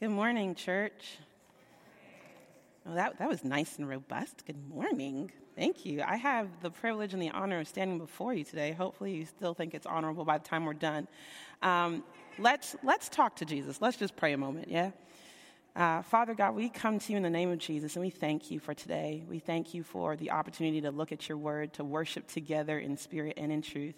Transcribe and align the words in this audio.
Good 0.00 0.10
morning, 0.10 0.56
church. 0.56 1.18
Oh, 2.84 2.96
that, 2.96 3.16
that 3.20 3.28
was 3.28 3.44
nice 3.44 3.78
and 3.78 3.88
robust. 3.88 4.44
Good 4.44 4.68
morning. 4.68 5.30
Thank 5.54 5.86
you. 5.86 6.02
I 6.02 6.16
have 6.16 6.48
the 6.62 6.70
privilege 6.70 7.12
and 7.12 7.22
the 7.22 7.30
honor 7.30 7.60
of 7.60 7.68
standing 7.68 7.98
before 7.98 8.34
you 8.34 8.42
today. 8.42 8.72
Hopefully, 8.72 9.14
you 9.14 9.24
still 9.24 9.54
think 9.54 9.72
it's 9.72 9.86
honorable 9.86 10.24
by 10.24 10.38
the 10.38 10.44
time 10.44 10.64
we're 10.64 10.74
done. 10.74 11.06
Um, 11.62 12.02
let's, 12.40 12.74
let's 12.82 13.08
talk 13.08 13.36
to 13.36 13.44
Jesus. 13.44 13.80
Let's 13.80 13.96
just 13.96 14.16
pray 14.16 14.32
a 14.32 14.36
moment, 14.36 14.68
yeah? 14.68 14.90
Uh, 15.76 16.02
Father 16.02 16.34
God, 16.34 16.56
we 16.56 16.70
come 16.70 16.98
to 16.98 17.12
you 17.12 17.16
in 17.16 17.22
the 17.22 17.30
name 17.30 17.52
of 17.52 17.58
Jesus 17.58 17.94
and 17.94 18.04
we 18.04 18.10
thank 18.10 18.50
you 18.50 18.58
for 18.58 18.74
today. 18.74 19.22
We 19.28 19.38
thank 19.38 19.74
you 19.74 19.84
for 19.84 20.16
the 20.16 20.32
opportunity 20.32 20.80
to 20.80 20.90
look 20.90 21.12
at 21.12 21.28
your 21.28 21.38
word, 21.38 21.72
to 21.74 21.84
worship 21.84 22.26
together 22.26 22.80
in 22.80 22.96
spirit 22.96 23.34
and 23.36 23.52
in 23.52 23.62
truth. 23.62 23.94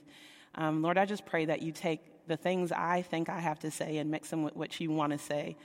Um, 0.57 0.83
Lord, 0.83 0.99
I 0.99 1.07
just 1.07 1.25
pray 1.25 1.47
that 1.47 1.63
you 1.63 1.73
take 1.73 2.01
the 2.27 2.37
things 2.37 2.73
I 2.73 3.03
think 3.03 3.29
I 3.29 3.41
have 3.41 3.59
to 3.61 3.71
say 3.71 3.99
and 3.99 4.11
mix 4.11 4.31
them 4.31 4.43
with 4.43 4.57
what 4.57 4.81
you 4.81 4.91
want 4.91 5.13
to 5.13 5.19
say. 5.19 5.57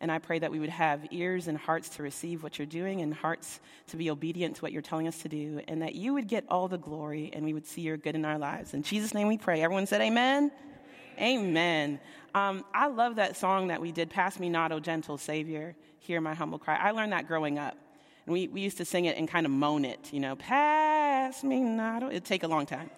And 0.00 0.12
I 0.12 0.18
pray 0.18 0.38
that 0.38 0.50
we 0.50 0.58
would 0.58 0.68
have 0.68 1.06
ears 1.10 1.48
and 1.48 1.56
hearts 1.56 1.88
to 1.90 2.02
receive 2.02 2.42
what 2.42 2.58
you're 2.58 2.66
doing 2.66 3.00
and 3.00 3.14
hearts 3.14 3.60
to 3.88 3.96
be 3.96 4.10
obedient 4.10 4.56
to 4.56 4.62
what 4.62 4.72
you're 4.72 4.82
telling 4.82 5.08
us 5.08 5.18
to 5.22 5.28
do, 5.28 5.60
and 5.68 5.80
that 5.80 5.94
you 5.94 6.12
would 6.12 6.28
get 6.28 6.44
all 6.50 6.68
the 6.68 6.76
glory 6.76 7.30
and 7.32 7.44
we 7.44 7.54
would 7.54 7.66
see 7.66 7.80
your 7.80 7.96
good 7.96 8.14
in 8.14 8.24
our 8.24 8.38
lives. 8.38 8.74
In 8.74 8.82
Jesus' 8.82 9.14
name 9.14 9.26
we 9.26 9.38
pray. 9.38 9.62
Everyone 9.62 9.86
said, 9.86 10.02
Amen. 10.02 10.50
Amen. 11.18 11.98
Um, 12.34 12.64
I 12.74 12.88
love 12.88 13.16
that 13.16 13.38
song 13.38 13.68
that 13.68 13.80
we 13.80 13.90
did, 13.90 14.10
Pass 14.10 14.38
Me 14.38 14.50
Not, 14.50 14.70
O 14.70 14.80
Gentle 14.80 15.16
Savior, 15.16 15.74
Hear 16.00 16.20
My 16.20 16.34
Humble 16.34 16.58
Cry. 16.58 16.76
I 16.76 16.90
learned 16.90 17.12
that 17.12 17.26
growing 17.26 17.58
up. 17.58 17.74
And 18.26 18.34
we, 18.34 18.48
we 18.48 18.60
used 18.60 18.76
to 18.78 18.84
sing 18.84 19.06
it 19.06 19.16
and 19.16 19.26
kind 19.26 19.46
of 19.46 19.52
moan 19.52 19.86
it, 19.86 20.12
you 20.12 20.20
know, 20.20 20.36
Pass 20.36 21.42
Me 21.42 21.60
Not. 21.60 22.02
It'd 22.02 22.24
take 22.26 22.42
a 22.42 22.48
long 22.48 22.66
time. 22.66 22.90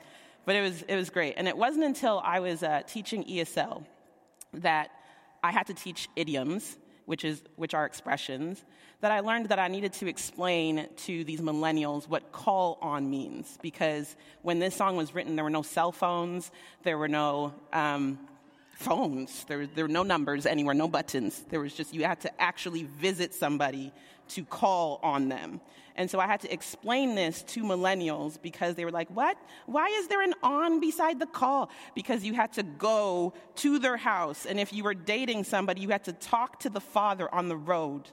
But 0.48 0.56
it 0.56 0.62
was, 0.62 0.80
it 0.88 0.96
was 0.96 1.10
great. 1.10 1.34
And 1.36 1.46
it 1.46 1.58
wasn't 1.58 1.84
until 1.84 2.22
I 2.24 2.40
was 2.40 2.62
uh, 2.62 2.80
teaching 2.86 3.22
ESL 3.22 3.84
that 4.54 4.90
I 5.42 5.52
had 5.52 5.66
to 5.66 5.74
teach 5.74 6.08
idioms 6.16 6.78
which, 7.04 7.22
is, 7.22 7.42
which 7.56 7.74
are 7.74 7.84
expressions, 7.84 8.64
that 9.02 9.12
I 9.12 9.20
learned 9.20 9.50
that 9.50 9.58
I 9.58 9.68
needed 9.68 9.92
to 9.94 10.06
explain 10.06 10.88
to 11.04 11.22
these 11.24 11.42
millennials 11.42 12.08
what 12.08 12.32
call 12.32 12.78
on 12.80 13.10
means. 13.10 13.58
Because 13.60 14.16
when 14.40 14.58
this 14.58 14.74
song 14.74 14.96
was 14.96 15.14
written, 15.14 15.36
there 15.36 15.44
were 15.44 15.50
no 15.50 15.60
cell 15.60 15.92
phones, 15.92 16.50
there 16.82 16.96
were 16.96 17.08
no 17.08 17.52
um, 17.74 18.18
phones, 18.72 19.44
there, 19.48 19.66
there 19.66 19.84
were 19.84 19.92
no 19.92 20.02
numbers 20.02 20.46
anywhere, 20.46 20.72
no 20.72 20.88
buttons. 20.88 21.44
There 21.50 21.60
was 21.60 21.74
just, 21.74 21.92
you 21.92 22.04
had 22.04 22.22
to 22.22 22.40
actually 22.40 22.84
visit 22.84 23.34
somebody 23.34 23.92
to 24.28 24.44
call 24.44 24.98
on 25.02 25.28
them. 25.28 25.60
And 25.98 26.08
so 26.08 26.20
I 26.20 26.26
had 26.28 26.40
to 26.42 26.52
explain 26.52 27.16
this 27.16 27.42
to 27.42 27.64
millennials 27.64 28.40
because 28.40 28.76
they 28.76 28.84
were 28.84 28.92
like, 28.92 29.10
What? 29.10 29.36
Why 29.66 29.88
is 29.98 30.06
there 30.06 30.22
an 30.22 30.32
on 30.44 30.78
beside 30.78 31.18
the 31.18 31.26
call? 31.26 31.70
Because 31.94 32.24
you 32.24 32.34
had 32.34 32.52
to 32.54 32.62
go 32.62 33.34
to 33.56 33.78
their 33.80 33.96
house. 33.96 34.46
And 34.46 34.60
if 34.60 34.72
you 34.72 34.84
were 34.84 34.94
dating 34.94 35.42
somebody, 35.44 35.80
you 35.80 35.88
had 35.88 36.04
to 36.04 36.12
talk 36.12 36.60
to 36.60 36.70
the 36.70 36.80
father 36.80 37.32
on 37.34 37.48
the 37.48 37.56
road 37.56 38.08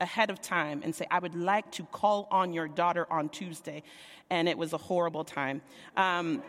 ahead 0.00 0.28
of 0.30 0.40
time 0.40 0.80
and 0.82 0.92
say, 0.92 1.06
I 1.08 1.20
would 1.20 1.36
like 1.36 1.70
to 1.72 1.84
call 1.84 2.26
on 2.32 2.52
your 2.52 2.66
daughter 2.66 3.06
on 3.10 3.28
Tuesday. 3.28 3.84
And 4.28 4.48
it 4.48 4.58
was 4.58 4.72
a 4.72 4.78
horrible 4.78 5.24
time. 5.24 5.62
Um, 5.96 6.42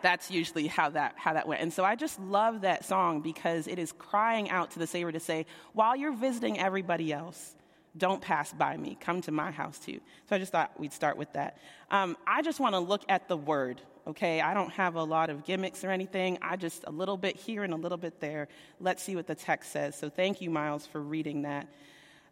that's 0.00 0.30
usually 0.30 0.68
how 0.68 0.88
that 0.90 1.14
how 1.16 1.34
that 1.34 1.46
went. 1.46 1.60
And 1.60 1.72
so 1.72 1.84
I 1.84 1.96
just 1.96 2.18
love 2.18 2.62
that 2.62 2.84
song 2.86 3.20
because 3.20 3.68
it 3.68 3.78
is 3.78 3.92
crying 3.92 4.48
out 4.48 4.70
to 4.72 4.78
the 4.78 4.86
Savior 4.86 5.12
to 5.12 5.20
say, 5.20 5.44
while 5.74 5.94
you're 5.94 6.16
visiting 6.16 6.58
everybody 6.58 7.12
else, 7.12 7.54
don't 7.96 8.22
pass 8.22 8.52
by 8.52 8.76
me. 8.76 8.96
Come 9.00 9.20
to 9.22 9.32
my 9.32 9.50
house 9.50 9.78
too. 9.78 10.00
So 10.28 10.36
I 10.36 10.38
just 10.38 10.52
thought 10.52 10.78
we'd 10.78 10.92
start 10.92 11.16
with 11.16 11.32
that. 11.34 11.58
Um, 11.90 12.16
I 12.26 12.42
just 12.42 12.60
want 12.60 12.74
to 12.74 12.78
look 12.78 13.02
at 13.08 13.28
the 13.28 13.36
word, 13.36 13.80
okay? 14.06 14.40
I 14.40 14.54
don't 14.54 14.70
have 14.72 14.94
a 14.94 15.04
lot 15.04 15.28
of 15.28 15.44
gimmicks 15.44 15.84
or 15.84 15.90
anything. 15.90 16.38
I 16.40 16.56
just 16.56 16.84
a 16.86 16.90
little 16.90 17.16
bit 17.16 17.36
here 17.36 17.64
and 17.64 17.74
a 17.74 17.76
little 17.76 17.98
bit 17.98 18.20
there. 18.20 18.48
Let's 18.80 19.02
see 19.02 19.14
what 19.14 19.26
the 19.26 19.34
text 19.34 19.72
says. 19.72 19.96
So 19.96 20.08
thank 20.08 20.40
you, 20.40 20.48
Miles, 20.48 20.86
for 20.86 21.00
reading 21.00 21.42
that. 21.42 21.68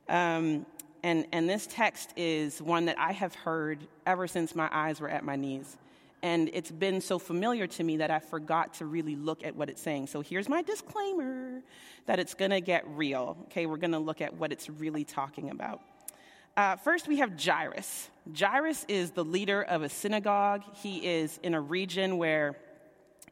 Um, 0.09 0.65
and, 1.03 1.27
and 1.33 1.49
this 1.49 1.67
text 1.67 2.13
is 2.17 2.61
one 2.61 2.87
that 2.87 2.99
I 2.99 3.13
have 3.13 3.35
heard 3.35 3.87
ever 4.07 4.27
since 4.27 4.55
my 4.55 4.69
eyes 4.73 5.01
were 5.01 5.09
at 5.09 5.25
my 5.25 5.37
knees. 5.37 5.77
And 6.23 6.51
it's 6.53 6.71
been 6.71 7.01
so 7.01 7.19
familiar 7.19 7.67
to 7.67 7.83
me 7.83 7.99
that 7.99 8.11
I 8.11 8.19
forgot 8.19 8.75
to 8.75 8.87
really 8.87 9.17
look 9.17 9.45
at 9.45 9.57
what 9.57 9.71
it's 9.71 9.81
saying. 9.81 10.09
So 10.09 10.21
here's 10.21 10.49
my 10.49 10.63
disclaimer 10.63 11.63
that 12.07 12.19
it's 12.19 12.35
going 12.35 12.51
to 12.51 12.61
get 12.61 12.87
real. 12.89 13.39
Okay, 13.45 13.67
we're 13.67 13.79
going 13.79 13.93
to 13.93 13.99
look 13.99 14.21
at 14.21 14.35
what 14.35 14.53
it's 14.53 14.69
really 14.69 15.05
talking 15.05 15.51
about. 15.51 15.81
Uh, 16.57 16.77
first, 16.77 17.09
we 17.09 17.19
have 17.19 17.43
Jairus. 17.43 18.11
Jairus 18.39 18.85
is 18.89 19.13
the 19.13 19.25
leader 19.25 19.63
of 19.63 19.83
a 19.83 19.89
synagogue. 19.89 20.63
He 20.75 20.99
is 20.99 21.39
in 21.43 21.55
a 21.55 21.61
region 21.61 22.19
where 22.19 22.57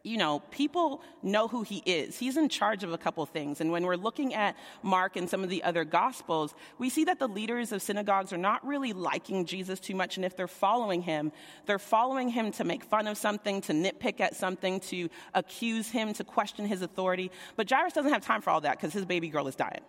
you 0.03 0.17
know, 0.17 0.41
people 0.51 1.03
know 1.23 1.49
who 1.49 1.63
he 1.63 1.83
is. 1.85 2.19
He's 2.19 2.37
in 2.37 2.49
charge 2.49 2.85
of 2.85 2.93
a 2.93 2.99
couple 2.99 3.25
things. 3.27 3.61
And 3.61 3.73
when 3.73 3.85
we're 3.85 3.97
looking 3.97 4.35
at 4.35 4.57
Mark 4.83 5.17
and 5.17 5.29
some 5.29 5.43
of 5.43 5.51
the 5.51 5.63
other 5.65 5.85
gospels, 5.85 6.55
we 6.79 6.89
see 6.89 7.05
that 7.05 7.19
the 7.19 7.29
leaders 7.29 7.73
of 7.73 7.83
synagogues 7.83 8.33
are 8.33 8.39
not 8.39 8.67
really 8.67 8.93
liking 8.93 9.45
Jesus 9.45 9.81
too 9.81 9.95
much. 9.95 10.17
And 10.17 10.25
if 10.25 10.37
they're 10.37 10.47
following 10.47 11.03
him, 11.03 11.33
they're 11.67 11.79
following 11.79 12.29
him 12.29 12.53
to 12.53 12.65
make 12.65 12.85
fun 12.85 13.07
of 13.07 13.17
something, 13.17 13.61
to 13.63 13.73
nitpick 13.73 14.21
at 14.21 14.37
something, 14.37 14.81
to 14.81 15.09
accuse 15.35 15.91
him, 15.91 16.13
to 16.15 16.25
question 16.25 16.67
his 16.67 16.83
authority. 16.83 17.31
But 17.57 17.69
Jairus 17.69 17.93
doesn't 17.93 18.13
have 18.13 18.25
time 18.25 18.41
for 18.41 18.51
all 18.51 18.61
that 18.63 18.77
because 18.77 18.93
his 18.93 19.05
baby 19.05 19.29
girl 19.29 19.49
is 19.49 19.57
dying. 19.57 19.83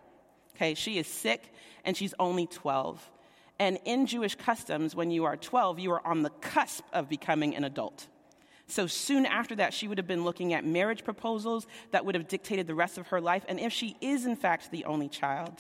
Okay, 0.56 0.74
she 0.74 0.98
is 0.98 1.08
sick 1.08 1.54
and 1.86 1.96
she's 1.96 2.14
only 2.20 2.48
12. 2.48 3.10
And 3.60 3.78
in 3.86 4.06
Jewish 4.06 4.36
customs, 4.36 4.96
when 4.96 5.12
you 5.12 5.26
are 5.26 5.38
12, 5.38 5.80
you 5.80 5.92
are 5.92 6.06
on 6.06 6.24
the 6.24 6.30
cusp 6.30 6.84
of 6.94 7.10
becoming 7.10 7.56
an 7.56 7.64
adult. 7.64 8.08
So 8.70 8.86
soon 8.86 9.26
after 9.26 9.56
that, 9.56 9.74
she 9.74 9.88
would 9.88 9.98
have 9.98 10.08
been 10.08 10.24
looking 10.24 10.54
at 10.54 10.64
marriage 10.64 11.04
proposals 11.04 11.66
that 11.92 12.06
would 12.06 12.14
have 12.14 12.28
dictated 12.28 12.68
the 12.68 12.76
rest 12.76 13.00
of 13.00 13.08
her 13.08 13.20
life. 13.20 13.44
And 13.48 13.60
if 13.60 13.74
she 13.74 13.98
is, 14.00 14.26
in 14.26 14.36
fact, 14.36 14.70
the 14.70 14.86
only 14.86 15.10
child, 15.10 15.60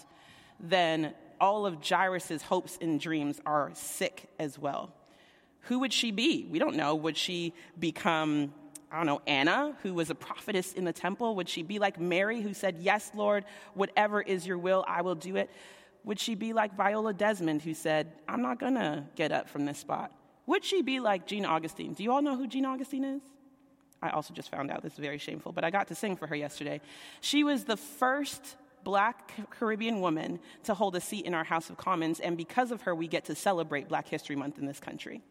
then 0.59 1.15
all 1.41 1.65
of 1.65 1.77
Jairus' 1.83 2.43
hopes 2.43 2.77
and 2.79 2.99
dreams 2.99 3.41
are 3.47 3.71
sick 3.73 4.29
as 4.37 4.59
well. 4.59 4.93
Who 5.61 5.79
would 5.79 5.91
she 5.91 6.11
be? 6.11 6.45
We 6.49 6.59
don't 6.59 6.75
know. 6.75 6.93
Would 6.95 7.17
she 7.17 7.53
become, 7.79 8.53
I 8.91 8.97
don't 8.97 9.07
know, 9.07 9.21
Anna, 9.25 9.75
who 9.81 9.95
was 9.95 10.11
a 10.11 10.15
prophetess 10.15 10.73
in 10.73 10.85
the 10.85 10.93
temple? 10.93 11.35
Would 11.35 11.49
she 11.49 11.63
be 11.63 11.79
like 11.79 11.99
Mary, 11.99 12.41
who 12.41 12.53
said, 12.53 12.77
Yes, 12.79 13.11
Lord, 13.15 13.43
whatever 13.73 14.21
is 14.21 14.45
your 14.45 14.59
will, 14.59 14.85
I 14.87 15.01
will 15.01 15.15
do 15.15 15.35
it? 15.35 15.49
Would 16.03 16.19
she 16.19 16.35
be 16.35 16.53
like 16.53 16.75
Viola 16.75 17.13
Desmond, 17.13 17.63
who 17.63 17.73
said, 17.73 18.11
I'm 18.27 18.41
not 18.41 18.59
to 18.59 19.05
get 19.15 19.31
up 19.31 19.49
from 19.49 19.65
this 19.65 19.79
spot? 19.79 20.11
Would 20.49 20.65
she 20.65 20.81
be 20.81 20.99
like 20.99 21.27
Jean 21.27 21.45
Augustine? 21.45 21.93
Do 21.93 22.01
you 22.01 22.11
all 22.11 22.23
know 22.23 22.35
who 22.35 22.47
Jean 22.47 22.65
Augustine 22.65 23.03
is? 23.03 23.21
I 24.01 24.09
also 24.09 24.33
just 24.33 24.49
found 24.49 24.71
out. 24.71 24.81
This 24.81 24.93
is 24.93 24.97
very 24.97 25.19
shameful, 25.19 25.51
but 25.51 25.63
I 25.63 25.69
got 25.69 25.89
to 25.89 25.95
sing 25.95 26.15
for 26.15 26.25
her 26.25 26.35
yesterday. 26.35 26.81
She 27.21 27.43
was 27.43 27.65
the 27.65 27.77
first 27.77 28.55
black 28.83 29.31
Caribbean 29.51 30.01
woman 30.01 30.39
to 30.63 30.73
hold 30.73 30.95
a 30.95 31.01
seat 31.01 31.27
in 31.27 31.35
our 31.35 31.43
House 31.43 31.69
of 31.69 31.77
Commons, 31.77 32.19
and 32.19 32.35
because 32.35 32.71
of 32.71 32.81
her, 32.81 32.95
we 32.95 33.07
get 33.07 33.25
to 33.25 33.35
celebrate 33.35 33.89
Black 33.89 34.07
History 34.07 34.35
Month 34.35 34.57
in 34.57 34.65
this 34.65 34.79
country. 34.79 35.21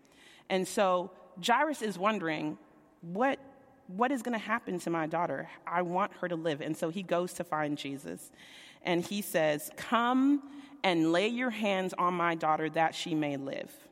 And 0.51 0.69
so 0.69 1.11
Jairus 1.45 1.83
is 1.83 1.99
wondering, 1.99 2.57
what, 3.01 3.41
what 3.89 4.13
is 4.13 4.23
going 4.23 4.39
to 4.39 4.45
happen 4.45 4.79
to 4.79 4.91
my 4.91 5.09
daughter? 5.09 5.49
I 5.67 5.83
want 5.83 6.13
her 6.21 6.29
to 6.29 6.37
live. 6.37 6.61
And 6.61 6.77
so 6.77 6.91
he 6.91 7.03
goes 7.03 7.33
to 7.35 7.43
find 7.45 7.77
Jesus, 7.77 8.31
and 8.85 9.05
he 9.05 9.23
says, 9.23 9.73
Come 9.77 10.45
and 10.85 11.11
lay 11.11 11.27
your 11.27 11.51
hands 11.51 11.93
on 11.99 12.15
my 12.15 12.37
daughter 12.37 12.71
that 12.71 12.95
she 12.95 13.17
may 13.17 13.37
live. 13.37 13.88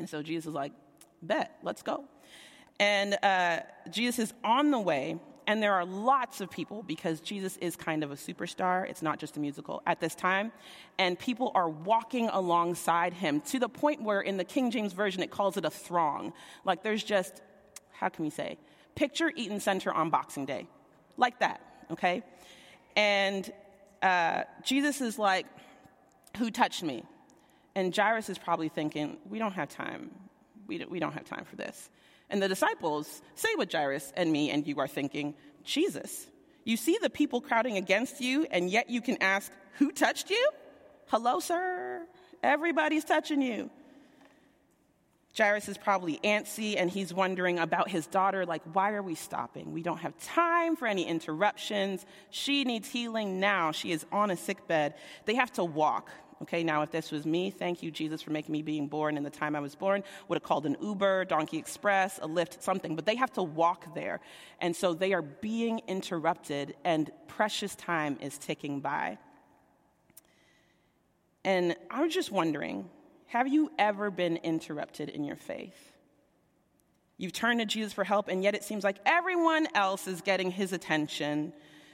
And 0.00 0.08
so 0.08 0.22
Jesus 0.22 0.46
is 0.46 0.54
like, 0.54 0.72
bet, 1.20 1.58
let's 1.62 1.82
go. 1.82 2.04
And 2.78 3.18
uh, 3.22 3.60
Jesus 3.90 4.30
is 4.30 4.34
on 4.42 4.70
the 4.70 4.80
way, 4.80 5.18
and 5.46 5.62
there 5.62 5.74
are 5.74 5.84
lots 5.84 6.40
of 6.40 6.50
people 6.50 6.82
because 6.82 7.20
Jesus 7.20 7.58
is 7.58 7.76
kind 7.76 8.02
of 8.02 8.10
a 8.10 8.14
superstar. 8.14 8.88
It's 8.88 9.02
not 9.02 9.18
just 9.18 9.36
a 9.36 9.40
musical 9.40 9.82
at 9.86 10.00
this 10.00 10.14
time. 10.14 10.52
And 10.98 11.18
people 11.18 11.52
are 11.54 11.68
walking 11.68 12.30
alongside 12.30 13.12
him 13.12 13.42
to 13.42 13.58
the 13.58 13.68
point 13.68 14.00
where 14.02 14.22
in 14.22 14.38
the 14.38 14.44
King 14.44 14.70
James 14.70 14.94
Version 14.94 15.22
it 15.22 15.30
calls 15.30 15.58
it 15.58 15.66
a 15.66 15.70
throng. 15.70 16.32
Like 16.64 16.82
there's 16.82 17.04
just, 17.04 17.42
how 17.92 18.08
can 18.08 18.24
we 18.24 18.30
say, 18.30 18.56
picture 18.94 19.30
Eaton 19.36 19.60
Center 19.60 19.92
on 19.92 20.08
Boxing 20.08 20.46
Day. 20.46 20.66
Like 21.18 21.40
that, 21.40 21.60
okay? 21.90 22.22
And 22.96 23.52
uh, 24.02 24.44
Jesus 24.64 25.02
is 25.02 25.18
like, 25.18 25.44
who 26.38 26.50
touched 26.50 26.82
me? 26.82 27.04
And 27.74 27.94
Jairus 27.94 28.28
is 28.28 28.38
probably 28.38 28.68
thinking, 28.68 29.16
we 29.28 29.38
don't 29.38 29.52
have 29.52 29.68
time. 29.68 30.10
We 30.66 30.78
don't, 30.78 31.12
have 31.12 31.24
time 31.24 31.44
for 31.44 31.56
this. 31.56 31.90
And 32.28 32.40
the 32.40 32.48
disciples 32.48 33.22
say 33.34 33.48
what 33.56 33.72
Jairus 33.72 34.12
and 34.16 34.30
me 34.30 34.50
and 34.50 34.66
you 34.66 34.78
are 34.78 34.88
thinking, 34.88 35.34
Jesus, 35.64 36.26
you 36.64 36.76
see 36.76 36.98
the 37.02 37.10
people 37.10 37.40
crowding 37.40 37.76
against 37.76 38.20
you, 38.20 38.46
and 38.50 38.70
yet 38.70 38.88
you 38.88 39.00
can 39.00 39.20
ask, 39.20 39.50
who 39.78 39.90
touched 39.90 40.30
you? 40.30 40.50
Hello, 41.08 41.40
sir. 41.40 42.06
Everybody's 42.42 43.04
touching 43.04 43.42
you. 43.42 43.70
Jairus 45.36 45.68
is 45.68 45.78
probably 45.78 46.18
antsy 46.24 46.74
and 46.76 46.90
he's 46.90 47.14
wondering 47.14 47.58
about 47.58 47.88
his 47.88 48.06
daughter, 48.06 48.44
like, 48.44 48.62
why 48.72 48.92
are 48.92 49.02
we 49.02 49.14
stopping? 49.14 49.72
We 49.72 49.82
don't 49.82 49.98
have 49.98 50.16
time 50.18 50.76
for 50.76 50.86
any 50.86 51.06
interruptions. 51.06 52.04
She 52.30 52.64
needs 52.64 52.88
healing 52.88 53.38
now. 53.38 53.70
She 53.72 53.92
is 53.92 54.04
on 54.10 54.30
a 54.30 54.36
sick 54.36 54.66
bed. 54.66 54.94
They 55.26 55.36
have 55.36 55.52
to 55.52 55.64
walk. 55.64 56.10
Okay, 56.42 56.64
now 56.64 56.80
if 56.80 56.90
this 56.90 57.10
was 57.10 57.26
me, 57.26 57.50
thank 57.50 57.82
you, 57.82 57.90
Jesus, 57.90 58.22
for 58.22 58.30
making 58.30 58.52
me 58.52 58.62
being 58.62 58.86
born 58.86 59.18
in 59.18 59.22
the 59.22 59.30
time 59.30 59.54
I 59.54 59.60
was 59.60 59.74
born, 59.74 60.02
would 60.28 60.36
have 60.36 60.42
called 60.42 60.64
an 60.64 60.76
Uber, 60.80 61.26
Donkey 61.26 61.58
Express, 61.58 62.18
a 62.18 62.26
Lyft, 62.26 62.62
something, 62.62 62.96
but 62.96 63.04
they 63.04 63.16
have 63.16 63.32
to 63.32 63.42
walk 63.42 63.94
there. 63.94 64.20
And 64.58 64.74
so 64.74 64.94
they 64.94 65.12
are 65.12 65.20
being 65.20 65.82
interrupted, 65.86 66.76
and 66.82 67.10
precious 67.28 67.74
time 67.74 68.16
is 68.22 68.38
ticking 68.38 68.80
by. 68.80 69.18
And 71.44 71.76
I 71.90 72.02
was 72.02 72.14
just 72.14 72.30
wondering 72.30 72.88
have 73.26 73.46
you 73.46 73.70
ever 73.78 74.10
been 74.10 74.38
interrupted 74.38 75.08
in 75.08 75.22
your 75.22 75.36
faith? 75.36 75.92
You've 77.16 77.32
turned 77.32 77.60
to 77.60 77.66
Jesus 77.66 77.92
for 77.92 78.02
help, 78.02 78.26
and 78.26 78.42
yet 78.42 78.54
it 78.56 78.64
seems 78.64 78.82
like 78.82 78.96
everyone 79.06 79.68
else 79.74 80.08
is 80.08 80.20
getting 80.20 80.50
his 80.50 80.72
attention. 80.72 81.52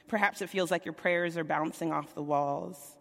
Perhaps 0.09 0.41
it 0.41 0.49
feels 0.49 0.71
like 0.71 0.87
your 0.87 0.95
prayers 0.95 1.37
are 1.37 1.45
bouncing 1.45 1.93
off 1.93 2.15
the 2.15 2.23
walls. 2.23 2.97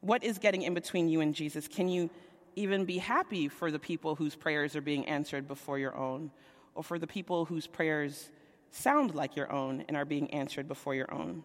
What 0.00 0.24
is 0.24 0.38
getting 0.38 0.62
in 0.62 0.74
between 0.74 1.08
you 1.08 1.20
and 1.20 1.34
Jesus? 1.34 1.68
Can 1.68 1.88
you 1.88 2.10
even 2.56 2.84
be 2.84 2.98
happy 2.98 3.48
for 3.48 3.70
the 3.70 3.78
people 3.78 4.14
whose 4.14 4.34
prayers 4.34 4.74
are 4.74 4.80
being 4.80 5.06
answered 5.06 5.46
before 5.46 5.78
your 5.78 5.96
own, 5.96 6.30
or 6.74 6.82
for 6.82 6.98
the 6.98 7.06
people 7.06 7.44
whose 7.44 7.66
prayers 7.66 8.30
sound 8.72 9.14
like 9.14 9.36
your 9.36 9.52
own 9.52 9.84
and 9.88 9.96
are 9.96 10.04
being 10.04 10.32
answered 10.32 10.68
before 10.68 10.94
your 10.94 11.12
own? 11.12 11.44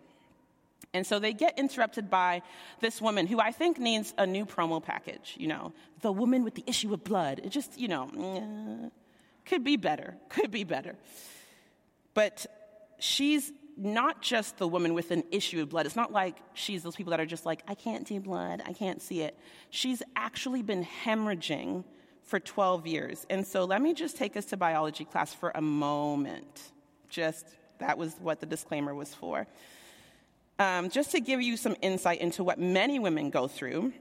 And 0.93 1.05
so 1.05 1.19
they 1.19 1.33
get 1.33 1.59
interrupted 1.59 2.09
by 2.09 2.41
this 2.79 3.01
woman 3.01 3.27
who 3.27 3.39
I 3.39 3.51
think 3.51 3.77
needs 3.77 4.13
a 4.17 4.25
new 4.25 4.45
promo 4.45 4.81
package, 4.81 5.35
you 5.37 5.47
know, 5.47 5.73
the 6.01 6.11
woman 6.11 6.45
with 6.45 6.55
the 6.55 6.63
issue 6.67 6.93
of 6.93 7.03
blood. 7.03 7.41
It 7.43 7.49
just, 7.49 7.77
you 7.77 7.89
know, 7.89 8.09
eh, 8.17 8.89
could 9.45 9.63
be 9.63 9.75
better, 9.75 10.15
could 10.29 10.51
be 10.51 10.63
better. 10.63 10.95
But 12.13 12.45
she's 12.99 13.51
not 13.77 14.21
just 14.21 14.57
the 14.57 14.67
woman 14.67 14.93
with 14.93 15.11
an 15.11 15.23
issue 15.31 15.61
of 15.61 15.69
blood. 15.69 15.85
It's 15.85 15.95
not 15.95 16.11
like 16.11 16.37
she's 16.53 16.83
those 16.83 16.95
people 16.95 17.11
that 17.11 17.19
are 17.19 17.25
just 17.25 17.45
like, 17.45 17.61
I 17.67 17.75
can't 17.75 18.07
see 18.07 18.19
blood, 18.19 18.61
I 18.65 18.73
can't 18.73 19.01
see 19.01 19.21
it. 19.21 19.37
She's 19.69 20.01
actually 20.15 20.61
been 20.61 20.85
hemorrhaging 21.03 21.83
for 22.23 22.39
12 22.39 22.87
years. 22.87 23.25
And 23.29 23.45
so 23.45 23.65
let 23.65 23.81
me 23.81 23.93
just 23.93 24.17
take 24.17 24.35
us 24.35 24.45
to 24.45 24.57
biology 24.57 25.05
class 25.05 25.33
for 25.33 25.51
a 25.55 25.61
moment. 25.61 26.71
Just, 27.09 27.45
that 27.79 27.97
was 27.97 28.15
what 28.19 28.39
the 28.39 28.45
disclaimer 28.45 28.95
was 28.95 29.13
for. 29.13 29.47
Um, 30.57 30.89
just 30.89 31.11
to 31.11 31.19
give 31.19 31.41
you 31.41 31.57
some 31.57 31.75
insight 31.81 32.21
into 32.21 32.43
what 32.43 32.59
many 32.59 32.97
women 32.97 33.29
go 33.29 33.47
through 33.47 33.93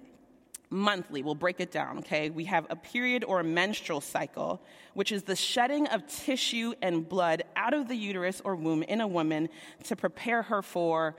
monthly, 0.70 1.22
we'll 1.22 1.34
break 1.34 1.60
it 1.60 1.70
down, 1.70 1.98
okay? 1.98 2.30
We 2.30 2.44
have 2.44 2.66
a 2.70 2.76
period 2.76 3.24
or 3.24 3.40
a 3.40 3.44
menstrual 3.44 4.00
cycle, 4.00 4.60
which 4.94 5.12
is 5.12 5.22
the 5.22 5.36
shedding 5.36 5.86
of 5.88 6.06
tissue 6.06 6.74
and 6.82 7.08
blood 7.08 7.44
out 7.56 7.74
of 7.74 7.88
the 7.88 7.94
uterus 7.94 8.40
or 8.44 8.56
womb 8.56 8.82
in 8.82 9.00
a 9.00 9.06
woman 9.06 9.48
to 9.84 9.96
prepare 9.96 10.42
her 10.42 10.62
for 10.62 11.16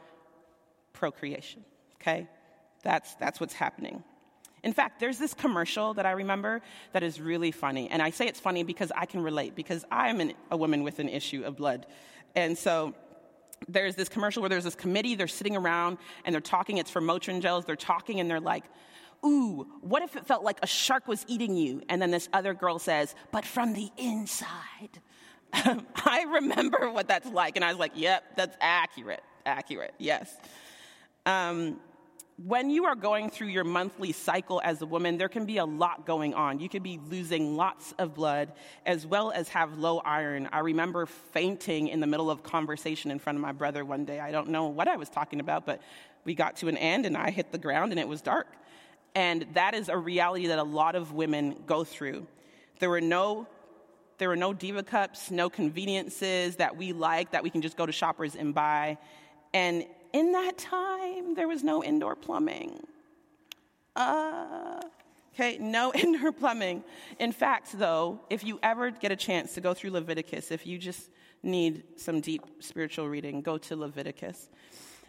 procreation, 0.94 1.64
okay? 2.02 2.28
That's, 2.84 3.16
that's 3.16 3.40
what's 3.40 3.54
happening. 3.54 4.04
In 4.64 4.74
fact, 4.74 5.00
there's 5.00 5.20
this 5.20 5.34
commercial 5.34 5.94
that 5.94 6.08
I 6.08 6.12
remember 6.12 6.62
that 6.92 7.04
is 7.04 7.22
really 7.22 7.52
funny. 7.52 7.88
And 7.90 8.02
I 8.02 8.10
say 8.10 8.26
it's 8.28 8.40
funny 8.40 8.64
because 8.64 8.92
I 8.96 9.06
can 9.06 9.22
relate, 9.22 9.56
because 9.56 9.86
I'm 9.92 10.20
an, 10.20 10.34
a 10.50 10.58
woman 10.58 10.84
with 10.84 10.98
an 10.98 11.08
issue 11.08 11.44
of 11.44 11.56
blood. 11.56 11.86
And 12.36 12.58
so 12.58 12.96
there's 13.68 13.96
this 13.96 14.10
commercial 14.10 14.42
where 14.42 14.50
there's 14.50 14.64
this 14.64 14.76
committee, 14.76 15.14
they're 15.14 15.28
sitting 15.28 15.56
around 15.56 16.00
and 16.26 16.34
they're 16.34 16.42
talking. 16.42 16.78
It's 16.78 16.90
for 16.90 17.00
Motrin 17.00 17.42
gels. 17.42 17.66
They're 17.66 17.76
talking 17.76 18.20
and 18.20 18.30
they're 18.30 18.40
like, 18.40 18.64
Ooh, 19.24 19.68
what 19.82 20.04
if 20.04 20.16
it 20.16 20.26
felt 20.26 20.44
like 20.44 20.60
a 20.62 20.68
shark 20.68 21.08
was 21.08 21.26
eating 21.28 21.56
you? 21.56 21.82
And 21.90 22.02
then 22.02 22.12
this 22.12 22.30
other 22.34 22.54
girl 22.54 22.80
says, 22.80 23.16
But 23.32 23.46
from 23.46 23.74
the 23.74 23.90
inside. 23.98 25.02
I 25.54 26.26
remember 26.28 26.92
what 26.92 27.08
that's 27.08 27.30
like. 27.30 27.56
And 27.56 27.64
I 27.64 27.70
was 27.70 27.78
like, 27.78 27.94
Yep, 27.96 28.36
that's 28.36 28.58
accurate. 28.60 29.24
Accurate, 29.46 29.94
yes. 30.00 30.36
Um, 31.26 31.80
when 32.44 32.70
you 32.70 32.86
are 32.86 32.96
going 32.96 33.30
through 33.30 33.48
your 33.48 33.64
monthly 33.64 34.12
cycle 34.12 34.62
as 34.64 34.82
a 34.82 34.86
woman, 34.86 35.18
there 35.18 35.30
can 35.30 35.46
be 35.46 35.58
a 35.58 35.66
lot 35.66 36.06
going 36.06 36.34
on. 36.34 36.60
You 36.60 36.68
could 36.68 36.84
be 36.84 37.00
losing 37.10 37.56
lots 37.56 37.94
of 37.98 38.14
blood 38.14 38.52
as 38.86 39.08
well 39.08 39.32
as 39.32 39.48
have 39.50 39.78
low 39.78 40.00
iron. 40.00 40.50
I 40.52 40.60
remember 40.60 41.06
fainting 41.06 41.88
in 41.88 42.02
the 42.02 42.08
middle 42.08 42.30
of 42.30 42.44
conversation 42.44 43.10
in 43.10 43.20
front 43.20 43.38
of 43.38 43.42
my 43.42 43.54
brother 43.54 43.86
one 43.86 44.04
day. 44.04 44.20
I 44.20 44.32
don't 44.32 44.50
know 44.50 44.66
what 44.66 44.90
I 44.90 44.98
was 44.98 45.08
talking 45.08 45.40
about, 45.40 45.66
but 45.66 45.82
we 46.26 46.36
got 46.36 46.58
to 46.58 46.68
an 46.68 46.76
end 46.76 47.06
and 47.06 47.16
I 47.16 47.32
hit 47.32 47.54
the 47.54 47.58
ground 47.58 47.94
and 47.94 48.00
it 48.00 48.08
was 48.08 48.22
dark. 48.22 48.48
And 49.16 49.46
that 49.54 49.74
is 49.74 49.88
a 49.88 49.98
reality 49.98 50.48
that 50.48 50.60
a 50.60 50.64
lot 50.64 50.96
of 50.96 51.14
women 51.14 51.64
go 51.66 51.84
through. 51.84 52.28
There 52.80 52.90
were 52.90 53.02
no 53.02 53.48
there 54.18 54.30
were 54.30 54.38
no 54.38 54.54
diva 54.54 54.82
cups, 54.82 55.30
no 55.30 55.50
conveniences 55.50 56.56
that 56.56 56.78
we 56.78 56.94
like 56.94 57.32
that 57.32 57.44
we 57.44 57.50
can 57.50 57.62
just 57.62 57.76
go 57.76 57.86
to 57.86 57.92
shoppers 57.92 58.36
and 58.36 58.54
buy. 58.54 58.98
And 59.54 59.86
in 60.14 60.32
that 60.32 60.58
time, 60.58 61.36
there 61.36 61.50
was 61.50 61.64
no 61.64 61.84
indoor 61.84 62.16
plumbing. 62.16 62.80
Uh, 63.94 64.80
okay, 65.34 65.58
no 65.58 65.94
indoor 65.96 66.32
plumbing. 66.32 66.84
In 67.20 67.34
fact, 67.34 67.78
though, 67.78 68.22
if 68.30 68.46
you 68.46 68.58
ever 68.64 68.90
get 68.90 69.12
a 69.12 69.18
chance 69.18 69.54
to 69.56 69.62
go 69.62 69.74
through 69.74 69.92
Leviticus, 69.92 70.50
if 70.50 70.66
you 70.66 70.78
just 70.78 71.10
need 71.44 71.84
some 71.98 72.22
deep 72.22 72.42
spiritual 72.60 73.10
reading, 73.10 73.42
go 73.42 73.58
to 73.58 73.76
Leviticus 73.76 74.48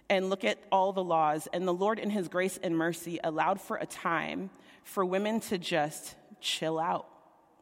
and 0.08 0.30
look 0.30 0.44
at 0.44 0.58
all 0.70 0.92
the 0.92 1.04
laws. 1.04 1.48
And 1.52 1.66
the 1.66 1.74
Lord, 1.74 1.98
in 1.98 2.10
His 2.10 2.28
grace 2.28 2.58
and 2.62 2.76
mercy, 2.76 3.18
allowed 3.22 3.60
for 3.60 3.76
a 3.76 3.86
time 3.86 4.50
for 4.84 5.04
women 5.04 5.40
to 5.40 5.58
just 5.58 6.14
chill 6.40 6.78
out 6.78 7.08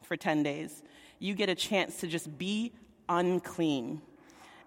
for 0.03 0.15
10 0.15 0.43
days. 0.43 0.83
You 1.19 1.33
get 1.33 1.49
a 1.49 1.55
chance 1.55 1.97
to 2.01 2.07
just 2.07 2.37
be 2.37 2.73
unclean. 3.09 4.01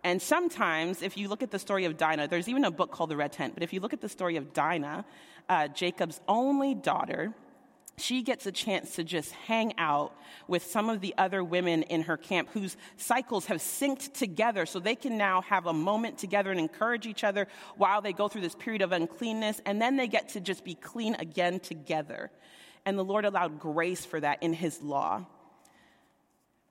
And 0.05 0.23
sometimes, 0.23 1.03
if 1.03 1.17
you 1.17 1.29
look 1.29 1.43
at 1.43 1.51
the 1.51 1.59
story 1.59 1.85
of 1.85 1.97
Dinah, 1.97 2.29
there's 2.29 2.49
even 2.49 2.65
a 2.65 2.71
book 2.71 2.91
called 2.91 3.11
The 3.11 3.17
Red 3.17 3.33
Tent, 3.33 3.55
but 3.55 3.63
if 3.63 3.73
you 3.73 3.81
look 3.81 3.93
at 3.93 4.01
the 4.01 4.09
story 4.09 4.37
of 4.37 4.53
Dinah, 4.53 5.05
uh, 5.49 5.69
Jacob's 5.69 6.21
only 6.29 6.75
daughter, 6.75 7.35
she 8.01 8.23
gets 8.23 8.47
a 8.47 8.53
chance 8.53 8.97
to 8.97 9.05
just 9.05 9.33
hang 9.33 9.73
out 9.79 10.15
with 10.47 10.65
some 10.65 10.89
of 10.89 11.01
the 11.01 11.15
other 11.19 11.43
women 11.43 11.83
in 11.85 12.03
her 12.03 12.17
camp 12.17 12.49
whose 12.53 12.77
cycles 12.97 13.47
have 13.47 13.59
synced 13.59 14.13
together 14.15 14.67
so 14.67 14.79
they 14.79 14.95
can 14.95 15.17
now 15.17 15.41
have 15.43 15.67
a 15.67 15.73
moment 15.73 16.19
together 16.19 16.51
and 16.51 16.61
encourage 16.61 17.07
each 17.07 17.25
other 17.25 17.49
while 17.77 18.01
they 18.01 18.13
go 18.13 18.29
through 18.29 18.43
this 18.43 18.55
period 18.55 18.83
of 18.83 18.93
uncleanness, 18.93 19.61
and 19.65 19.81
then 19.81 19.97
they 19.97 20.09
get 20.09 20.31
to 20.31 20.41
just 20.41 20.65
be 20.65 20.75
clean 20.75 21.15
again 21.17 21.61
together. 21.61 22.31
And 22.85 22.99
the 22.99 23.05
Lord 23.05 23.25
allowed 23.25 23.59
grace 23.59 24.05
for 24.05 24.21
that 24.21 24.43
in 24.43 24.53
His 24.53 24.81
law 24.83 25.27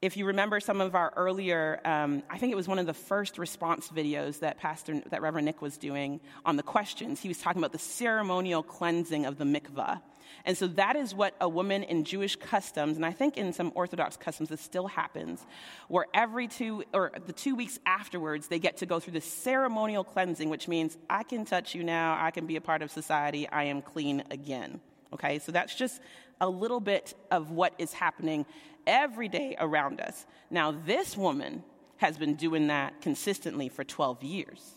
if 0.02 0.16
you 0.16 0.26
remember 0.26 0.60
some 0.60 0.80
of 0.80 0.94
our 0.94 1.12
earlier, 1.16 1.82
um, 1.84 2.22
I 2.30 2.38
think 2.38 2.52
it 2.52 2.56
was 2.56 2.68
one 2.68 2.78
of 2.78 2.86
the 2.86 2.94
first 2.94 3.40
response 3.40 3.88
videos 3.90 4.40
that 4.40 4.60
Pastor, 4.60 5.02
that 5.10 5.22
Reverend 5.24 5.46
Nick 5.46 5.62
was 5.62 5.78
doing 5.78 6.20
on 6.46 6.56
the 6.56 6.64
questions. 6.64 7.20
He 7.20 7.28
was 7.28 7.40
talking 7.40 7.60
about 7.60 7.72
the 7.72 7.80
ceremonial 7.80 8.62
cleansing 8.62 9.26
of 9.26 9.38
the 9.38 9.44
mikvah. 9.44 10.02
And 10.46 10.56
so 10.58 10.68
that 10.68 10.96
is 10.96 11.16
what 11.16 11.34
a 11.42 11.50
woman 11.50 11.84
in 11.84 12.04
Jewish 12.04 12.36
customs, 12.36 12.96
and 12.96 13.06
I 13.06 13.12
think 13.12 13.38
in 13.38 13.54
some 13.54 13.72
Orthodox 13.76 14.18
customs 14.18 14.50
this 14.50 14.62
still 14.62 14.88
happens, 14.88 15.44
where 15.88 16.06
every 16.14 16.48
two, 16.48 16.84
or 16.94 17.12
the 17.26 17.34
two 17.34 17.56
weeks 17.56 17.80
afterwards, 17.86 18.48
they 18.48 18.60
get 18.60 18.78
to 18.78 18.86
go 18.86 19.00
through 19.00 19.14
the 19.14 19.22
ceremonial 19.22 20.04
cleansing, 20.04 20.50
which 20.50 20.68
means 20.68 20.98
I 21.10 21.24
can 21.24 21.46
touch 21.46 21.74
you 21.76 21.84
now, 21.84 22.18
I 22.22 22.32
can 22.32 22.46
be 22.46 22.56
a 22.56 22.62
part 22.62 22.82
of 22.82 22.92
society, 22.92 23.48
I 23.50 23.64
am 23.64 23.82
clean 23.82 24.24
again. 24.30 24.80
Okay, 25.14 25.40
so 25.40 25.54
that's 25.54 25.74
just 25.74 26.02
a 26.40 26.50
little 26.50 26.80
bit 26.80 27.14
of 27.32 27.52
what 27.52 27.74
is 27.78 27.94
happening 27.94 28.46
every 28.86 29.28
day 29.28 29.56
around 29.60 30.00
us. 30.02 30.26
Now, 30.50 30.72
this 30.72 31.18
woman 31.18 31.64
has 31.98 32.18
been 32.18 32.36
doing 32.36 32.68
that 32.68 33.02
consistently 33.02 33.70
for 33.70 33.84
12 33.84 34.24
years. 34.24 34.72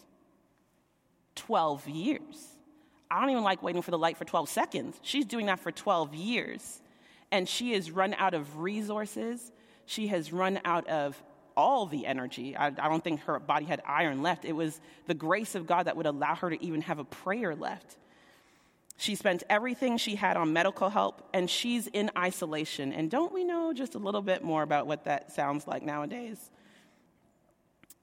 12 1.36 1.88
years. 1.88 2.48
I 3.10 3.20
don't 3.20 3.30
even 3.30 3.42
like 3.42 3.62
waiting 3.62 3.82
for 3.82 3.90
the 3.90 3.98
light 3.98 4.16
for 4.16 4.24
12 4.24 4.48
seconds. 4.48 4.98
She's 5.02 5.24
doing 5.24 5.46
that 5.46 5.60
for 5.60 5.72
12 5.72 6.14
years. 6.14 6.80
And 7.32 7.48
she 7.48 7.72
has 7.72 7.90
run 7.90 8.14
out 8.14 8.34
of 8.34 8.58
resources. 8.58 9.52
She 9.86 10.08
has 10.08 10.32
run 10.32 10.60
out 10.64 10.88
of 10.88 11.20
all 11.56 11.86
the 11.86 12.06
energy. 12.06 12.56
I, 12.56 12.66
I, 12.68 12.88
don't 12.88 13.02
think 13.02 13.20
her 13.22 13.38
body 13.38 13.66
had 13.66 13.82
iron 13.86 14.22
left. 14.22 14.44
It 14.44 14.52
was 14.52 14.80
the 15.06 15.14
grace 15.14 15.54
of 15.54 15.66
God 15.66 15.84
that 15.84 15.96
would 15.96 16.06
allow 16.06 16.34
her 16.36 16.50
to 16.50 16.64
even 16.64 16.80
have 16.82 16.98
a 16.98 17.04
prayer 17.04 17.54
left. 17.54 17.96
She 19.00 19.14
spent 19.14 19.44
everything 19.48 19.96
she 19.96 20.14
had 20.14 20.36
on 20.36 20.52
medical 20.52 20.90
help, 20.90 21.26
and 21.32 21.48
she's 21.48 21.86
in 21.86 22.10
isolation. 22.18 22.92
And 22.92 23.10
don't 23.10 23.32
we 23.32 23.44
know 23.44 23.72
just 23.72 23.94
a 23.94 23.98
little 23.98 24.20
bit 24.20 24.44
more 24.44 24.62
about 24.62 24.86
what 24.86 25.04
that 25.04 25.32
sounds 25.32 25.66
like 25.66 25.82
nowadays? 25.82 26.50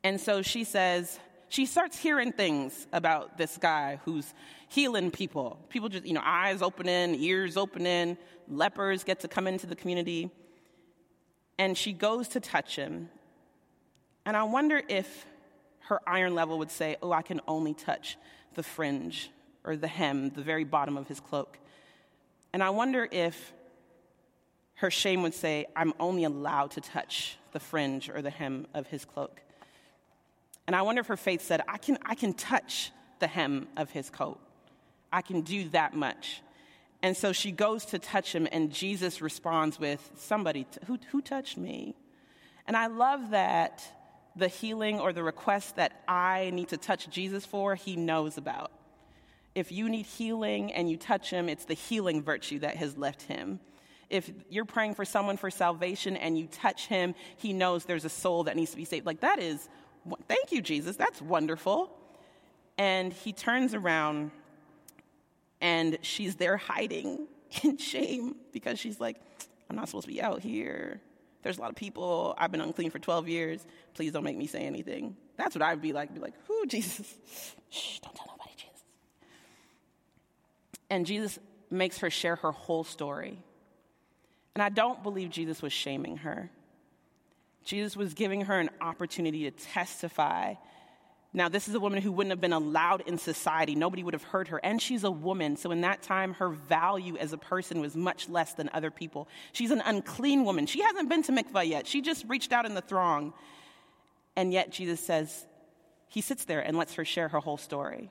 And 0.03 0.19
so 0.19 0.41
she 0.41 0.63
says, 0.63 1.19
she 1.49 1.67
starts 1.67 1.99
hearing 1.99 2.31
things 2.31 2.87
about 2.91 3.37
this 3.37 3.57
guy 3.57 3.99
who's 4.05 4.33
healing 4.69 5.11
people. 5.11 5.59
People 5.69 5.87
just, 5.87 6.03
you 6.03 6.13
know, 6.13 6.21
eyes 6.23 6.63
opening, 6.63 7.13
ears 7.21 7.57
opening, 7.57 8.17
lepers 8.47 9.03
get 9.03 9.19
to 9.19 9.27
come 9.27 9.45
into 9.45 9.67
the 9.67 9.75
community. 9.75 10.31
And 11.59 11.77
she 11.77 11.93
goes 11.93 12.27
to 12.29 12.39
touch 12.39 12.75
him. 12.75 13.09
And 14.25 14.35
I 14.35 14.45
wonder 14.45 14.81
if 14.89 15.27
her 15.81 15.99
iron 16.07 16.33
level 16.33 16.57
would 16.57 16.71
say, 16.71 16.97
Oh, 17.03 17.11
I 17.11 17.21
can 17.21 17.39
only 17.47 17.75
touch 17.75 18.17
the 18.55 18.63
fringe 18.63 19.29
or 19.67 19.75
the 19.75 19.87
hem, 19.87 20.29
the 20.29 20.41
very 20.41 20.63
bottom 20.63 20.97
of 20.97 21.07
his 21.07 21.19
cloak. 21.19 21.59
And 22.53 22.63
I 22.63 22.71
wonder 22.71 23.07
if 23.11 23.53
her 24.75 24.89
shame 24.89 25.21
would 25.23 25.33
say, 25.33 25.65
I'm 25.75 25.93
only 25.99 26.23
allowed 26.23 26.71
to 26.71 26.81
touch 26.81 27.37
the 27.51 27.59
fringe 27.59 28.09
or 28.09 28.21
the 28.21 28.29
hem 28.29 28.67
of 28.73 28.87
his 28.87 29.05
cloak. 29.05 29.41
And 30.65 30.75
I 30.75 30.81
wonder 30.81 31.01
if 31.01 31.07
her 31.07 31.17
faith 31.17 31.41
said, 31.41 31.61
I 31.67 31.77
can, 31.77 31.97
I 32.05 32.15
can 32.15 32.33
touch 32.33 32.91
the 33.19 33.27
hem 33.27 33.67
of 33.75 33.89
his 33.91 34.09
coat. 34.09 34.39
I 35.11 35.21
can 35.21 35.41
do 35.41 35.69
that 35.69 35.93
much. 35.93 36.41
And 37.01 37.15
so 37.15 37.31
she 37.31 37.51
goes 37.51 37.85
to 37.85 37.99
touch 37.99 38.33
him, 38.33 38.47
and 38.51 38.71
Jesus 38.73 39.21
responds 39.21 39.79
with, 39.79 40.11
Somebody, 40.15 40.63
t- 40.63 40.79
who, 40.85 40.97
who 41.11 41.21
touched 41.21 41.57
me? 41.57 41.95
And 42.65 42.75
I 42.75 42.87
love 42.87 43.31
that 43.31 43.83
the 44.35 44.47
healing 44.47 44.99
or 44.99 45.13
the 45.13 45.23
request 45.23 45.75
that 45.77 46.03
I 46.07 46.51
need 46.53 46.69
to 46.69 46.77
touch 46.77 47.09
Jesus 47.09 47.45
for, 47.45 47.75
he 47.75 47.95
knows 47.95 48.37
about. 48.37 48.71
If 49.57 49.71
you 49.71 49.89
need 49.89 50.05
healing 50.05 50.71
and 50.71 50.87
you 50.87 50.97
touch 50.97 51.31
him, 51.31 51.49
it's 51.49 51.65
the 51.65 51.73
healing 51.73 52.21
virtue 52.21 52.59
that 52.59 52.75
has 52.75 52.95
left 52.95 53.23
him. 53.23 53.59
If 54.07 54.29
you're 54.51 54.65
praying 54.65 54.93
for 54.93 55.03
someone 55.03 55.35
for 55.35 55.49
salvation 55.49 56.15
and 56.15 56.37
you 56.37 56.45
touch 56.45 56.85
him, 56.85 57.15
he 57.37 57.53
knows 57.53 57.83
there's 57.83 58.05
a 58.05 58.09
soul 58.09 58.43
that 58.43 58.55
needs 58.55 58.69
to 58.69 58.77
be 58.77 58.85
saved. 58.85 59.07
Like, 59.07 59.21
that 59.21 59.39
is, 59.39 59.67
thank 60.27 60.51
you, 60.51 60.61
Jesus. 60.61 60.95
That's 60.95 61.19
wonderful. 61.23 61.91
And 62.77 63.11
he 63.11 63.33
turns 63.33 63.73
around 63.73 64.29
and 65.59 65.97
she's 66.03 66.35
there 66.35 66.57
hiding 66.57 67.25
in 67.63 67.77
shame 67.77 68.35
because 68.53 68.77
she's 68.77 68.99
like, 68.99 69.19
I'm 69.71 69.75
not 69.75 69.87
supposed 69.89 70.05
to 70.05 70.13
be 70.13 70.21
out 70.21 70.39
here. 70.39 71.01
There's 71.41 71.57
a 71.57 71.61
lot 71.61 71.71
of 71.71 71.75
people. 71.75 72.35
I've 72.37 72.51
been 72.51 72.61
unclean 72.61 72.91
for 72.91 72.99
12 72.99 73.27
years. 73.27 73.65
Please 73.95 74.11
don't 74.11 74.23
make 74.23 74.37
me 74.37 74.45
say 74.45 74.59
anything. 74.59 75.17
That's 75.35 75.55
what 75.55 75.63
I'd 75.63 75.81
be 75.81 75.93
like. 75.93 76.13
Be 76.13 76.19
like, 76.19 76.35
who, 76.47 76.67
Jesus? 76.67 77.15
Shh, 77.71 77.97
don't 78.01 78.13
tell. 78.13 78.26
And 80.89 81.05
Jesus 81.05 81.37
makes 81.69 81.99
her 81.99 82.09
share 82.09 82.37
her 82.37 82.51
whole 82.51 82.83
story. 82.83 83.43
And 84.55 84.63
I 84.63 84.69
don't 84.69 85.03
believe 85.03 85.29
Jesus 85.29 85.61
was 85.61 85.73
shaming 85.73 86.17
her. 86.17 86.49
Jesus 87.63 87.97
was 87.97 88.13
giving 88.13 88.41
her 88.45 88.59
an 88.59 88.69
opportunity 88.81 89.49
to 89.49 89.51
testify 89.51 90.55
now, 91.33 91.49
this 91.49 91.67
is 91.67 91.75
a 91.75 91.79
woman 91.79 92.01
who 92.01 92.11
wouldn't 92.11 92.31
have 92.31 92.41
been 92.41 92.53
allowed 92.53 93.03
in 93.05 93.17
society. 93.17 93.75
Nobody 93.75 94.01
would 94.01 94.13
have 94.13 94.23
heard 94.23 94.47
her. 94.47 94.59
And 94.63 94.81
she's 94.81 95.03
a 95.03 95.11
woman. 95.11 95.57
So, 95.57 95.71
in 95.71 95.81
that 95.81 96.01
time, 96.01 96.33
her 96.35 96.49
value 96.49 97.17
as 97.17 97.33
a 97.33 97.37
person 97.37 97.81
was 97.81 97.95
much 97.95 98.29
less 98.29 98.53
than 98.53 98.71
other 98.73 98.89
people. 98.89 99.27
She's 99.51 99.71
an 99.71 99.83
unclean 99.85 100.45
woman. 100.45 100.65
She 100.65 100.81
hasn't 100.81 101.09
been 101.09 101.23
to 101.23 101.31
mikvah 101.31 101.67
yet. 101.67 101.85
She 101.85 102.01
just 102.01 102.25
reached 102.27 102.53
out 102.53 102.65
in 102.65 102.75
the 102.75 102.81
throng. 102.81 103.33
And 104.35 104.53
yet, 104.53 104.71
Jesus 104.71 104.99
says, 104.99 105.45
He 106.07 106.21
sits 106.21 106.45
there 106.45 106.61
and 106.61 106.77
lets 106.77 106.95
her 106.95 107.05
share 107.05 107.27
her 107.27 107.39
whole 107.39 107.57
story. 107.57 108.09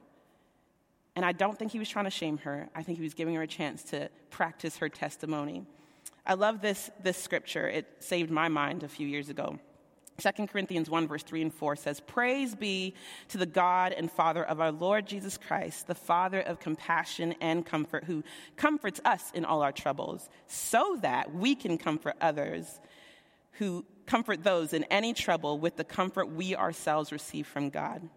And 1.17 1.25
I 1.25 1.33
don't 1.33 1.59
think 1.59 1.73
he 1.73 1.79
was 1.79 1.89
trying 1.89 2.05
to 2.05 2.11
shame 2.11 2.39
her. 2.39 2.69
I 2.75 2.83
think 2.83 2.99
he 2.99 3.05
was 3.05 3.15
giving 3.15 3.35
her 3.35 3.43
a 3.43 3.47
chance 3.47 3.83
to 3.85 4.09
practice 4.31 4.77
her 4.77 4.89
testimony. 4.89 5.65
I 6.27 6.35
love 6.35 6.61
this, 6.61 6.91
this 7.03 7.17
scripture. 7.17 7.69
It 7.69 7.87
saved 8.01 8.31
my 8.31 8.49
mind 8.49 8.83
a 8.83 8.89
few 8.89 9.07
years 9.09 9.29
ago. 9.29 9.59
2 10.19 10.47
Corinthians 10.47 10.89
1, 10.89 11.09
verse 11.09 11.23
3 11.23 11.43
and 11.43 11.53
4 11.53 11.77
says, 11.77 12.01
Praise 12.01 12.55
be 12.55 12.95
to 13.29 13.39
the 13.39 13.47
God 13.47 13.93
and 13.93 14.11
Father 14.11 14.45
of 14.45 14.61
our 14.61 14.73
Lord 14.73 15.07
Jesus 15.07 15.37
Christ, 15.37 15.87
the 15.87 15.95
Father 15.95 16.41
of 16.41 16.59
compassion 16.59 17.35
and 17.41 17.67
comfort, 17.67 18.05
who 18.05 18.23
comforts 18.57 19.01
us 19.05 19.31
in 19.35 19.45
all 19.45 19.63
our 19.63 19.73
troubles, 19.73 20.29
so 20.47 20.99
that 21.03 21.35
we 21.35 21.55
can 21.55 21.77
comfort 21.77 22.15
others 22.21 22.81
who 23.59 23.85
comfort 24.07 24.45
those 24.45 24.73
in 24.73 24.85
any 24.85 25.13
trouble 25.13 25.59
with 25.59 25.77
the 25.77 25.85
comfort 25.85 26.31
we 26.31 26.55
ourselves 26.55 27.13
receive 27.13 27.47
from 27.47 27.71
God. 27.71 28.09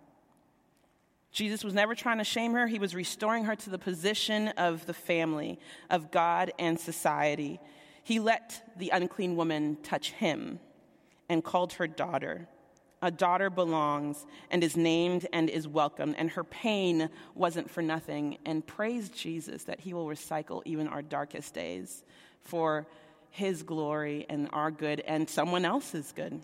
Jesus 1.31 1.63
was 1.63 1.73
never 1.73 1.93
trying 1.93 2.17
to 2.17 2.23
shame 2.23 2.53
her, 2.53 2.67
he 2.67 2.79
was 2.79 2.95
restoring 2.95 3.45
her 3.45 3.55
to 3.55 3.69
the 3.69 3.77
position 3.77 4.49
of 4.49 4.85
the 4.85 4.93
family, 4.93 5.59
of 5.89 6.11
God 6.11 6.51
and 6.57 6.79
society. 6.79 7.59
He 8.03 8.19
let 8.19 8.73
the 8.77 8.89
unclean 8.89 9.35
woman 9.35 9.77
touch 9.83 10.11
him 10.11 10.59
and 11.29 11.43
called 11.43 11.73
her 11.73 11.87
daughter. 11.87 12.47
A 13.01 13.11
daughter 13.11 13.49
belongs 13.49 14.25
and 14.51 14.63
is 14.63 14.75
named 14.75 15.27
and 15.31 15.49
is 15.49 15.67
welcomed, 15.67 16.15
and 16.17 16.29
her 16.31 16.43
pain 16.43 17.09
wasn't 17.33 17.69
for 17.69 17.81
nothing. 17.81 18.37
And 18.45 18.65
praise 18.65 19.09
Jesus 19.09 19.63
that 19.65 19.79
He 19.79 19.93
will 19.93 20.05
recycle 20.05 20.61
even 20.65 20.87
our 20.87 21.01
darkest 21.01 21.53
days 21.53 22.03
for 22.43 22.87
His 23.29 23.63
glory 23.63 24.25
and 24.27 24.49
our 24.51 24.69
good 24.69 24.99
and 25.01 25.29
someone 25.29 25.63
else's 25.63 26.11
good. 26.13 26.41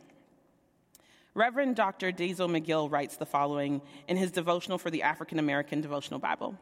Reverend 1.36 1.76
Dr. 1.76 2.14
Diesel 2.14 2.48
McGill 2.48 2.90
writes 2.90 3.18
the 3.18 3.26
following 3.26 3.82
in 4.08 4.16
his 4.16 4.32
devotional 4.32 4.78
for 4.78 4.90
the 4.90 5.04
African 5.04 5.38
American 5.38 5.82
Devotional 5.82 6.18
Bible. 6.18 6.58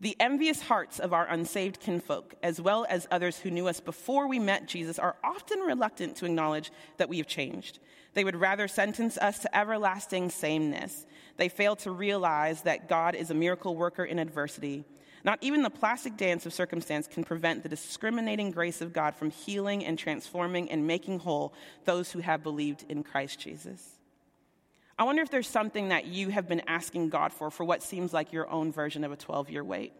The 0.00 0.16
envious 0.18 0.60
hearts 0.60 0.98
of 0.98 1.12
our 1.12 1.24
unsaved 1.26 1.78
kinfolk, 1.78 2.34
as 2.42 2.60
well 2.60 2.84
as 2.90 3.06
others 3.12 3.38
who 3.38 3.50
knew 3.50 3.68
us 3.68 3.78
before 3.78 4.26
we 4.26 4.40
met 4.40 4.66
Jesus, 4.66 4.98
are 4.98 5.14
often 5.22 5.60
reluctant 5.60 6.16
to 6.16 6.26
acknowledge 6.26 6.72
that 6.96 7.08
we 7.08 7.18
have 7.18 7.28
changed. 7.28 7.78
They 8.14 8.24
would 8.24 8.34
rather 8.34 8.66
sentence 8.66 9.16
us 9.18 9.38
to 9.38 9.56
everlasting 9.56 10.30
sameness. 10.30 11.06
They 11.36 11.48
fail 11.48 11.76
to 11.76 11.92
realize 11.92 12.62
that 12.62 12.88
God 12.88 13.14
is 13.14 13.30
a 13.30 13.34
miracle 13.34 13.76
worker 13.76 14.04
in 14.04 14.18
adversity. 14.18 14.84
Not 15.26 15.40
even 15.40 15.62
the 15.62 15.70
plastic 15.70 16.16
dance 16.16 16.46
of 16.46 16.54
circumstance 16.54 17.08
can 17.08 17.24
prevent 17.24 17.64
the 17.64 17.68
discriminating 17.68 18.52
grace 18.52 18.80
of 18.80 18.92
God 18.92 19.16
from 19.16 19.30
healing 19.30 19.84
and 19.84 19.98
transforming 19.98 20.70
and 20.70 20.86
making 20.86 21.18
whole 21.18 21.52
those 21.84 22.12
who 22.12 22.20
have 22.20 22.44
believed 22.44 22.84
in 22.88 23.02
Christ 23.02 23.40
Jesus. 23.40 23.84
I 24.96 25.02
wonder 25.02 25.22
if 25.22 25.30
there's 25.30 25.48
something 25.48 25.88
that 25.88 26.06
you 26.06 26.28
have 26.28 26.48
been 26.48 26.62
asking 26.68 27.08
God 27.08 27.32
for 27.32 27.50
for 27.50 27.64
what 27.64 27.82
seems 27.82 28.12
like 28.12 28.32
your 28.32 28.48
own 28.48 28.70
version 28.70 29.02
of 29.02 29.10
a 29.10 29.16
12 29.16 29.50
year 29.50 29.64
wait. 29.64 29.92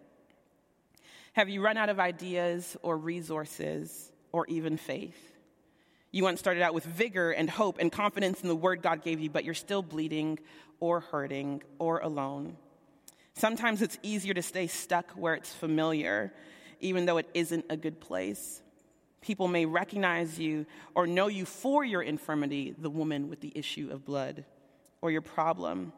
Have 1.33 1.49
you 1.49 1.61
run 1.61 1.77
out 1.77 1.89
of 1.89 1.99
ideas 1.99 2.77
or 2.83 2.97
resources 2.97 4.13
or 4.31 4.47
even 4.47 4.77
faith? 4.77 5.19
You 6.13 6.23
once 6.23 6.39
started 6.39 6.63
out 6.63 6.73
with 6.73 6.85
vigor 6.85 7.33
and 7.33 7.51
hope 7.51 7.79
and 7.81 7.91
confidence 7.91 8.43
in 8.43 8.49
the 8.49 8.55
word 8.55 8.81
God 8.81 9.03
gave 9.03 9.19
you, 9.19 9.29
but 9.29 9.45
you're 9.45 9.55
still 9.55 9.83
bleeding 9.83 10.39
or 10.79 11.01
hurting 11.01 11.63
or 11.81 11.99
alone. 11.99 12.57
Sometimes 13.37 13.83
it's 13.83 13.99
easier 14.03 14.33
to 14.33 14.41
stay 14.41 14.67
stuck 14.67 15.11
where 15.13 15.35
it's 15.35 15.53
familiar, 15.53 16.33
even 16.81 17.05
though 17.05 17.19
it 17.19 17.29
isn't 17.35 17.67
a 17.69 17.77
good 17.77 18.01
place. 18.01 18.63
People 19.21 19.47
may 19.47 19.67
recognize 19.67 20.39
you 20.39 20.65
or 20.95 21.07
know 21.07 21.27
you 21.27 21.45
for 21.45 21.85
your 21.85 22.01
infirmity, 22.01 22.75
the 22.79 22.89
woman 22.89 23.29
with 23.29 23.41
the 23.43 23.53
issue 23.55 23.91
of 23.93 24.07
blood 24.07 24.47
or 25.03 25.11
your 25.11 25.21
problem. 25.21 25.93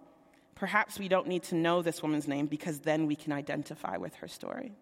Perhaps 0.57 0.99
we 0.99 1.07
don't 1.07 1.29
need 1.29 1.45
to 1.45 1.55
know 1.55 1.81
this 1.81 2.03
woman's 2.03 2.27
name 2.27 2.47
because 2.47 2.81
then 2.81 3.07
we 3.07 3.15
can 3.15 3.33
identify 3.33 3.97
with 3.97 4.17
her 4.17 4.27
story. 4.27 4.73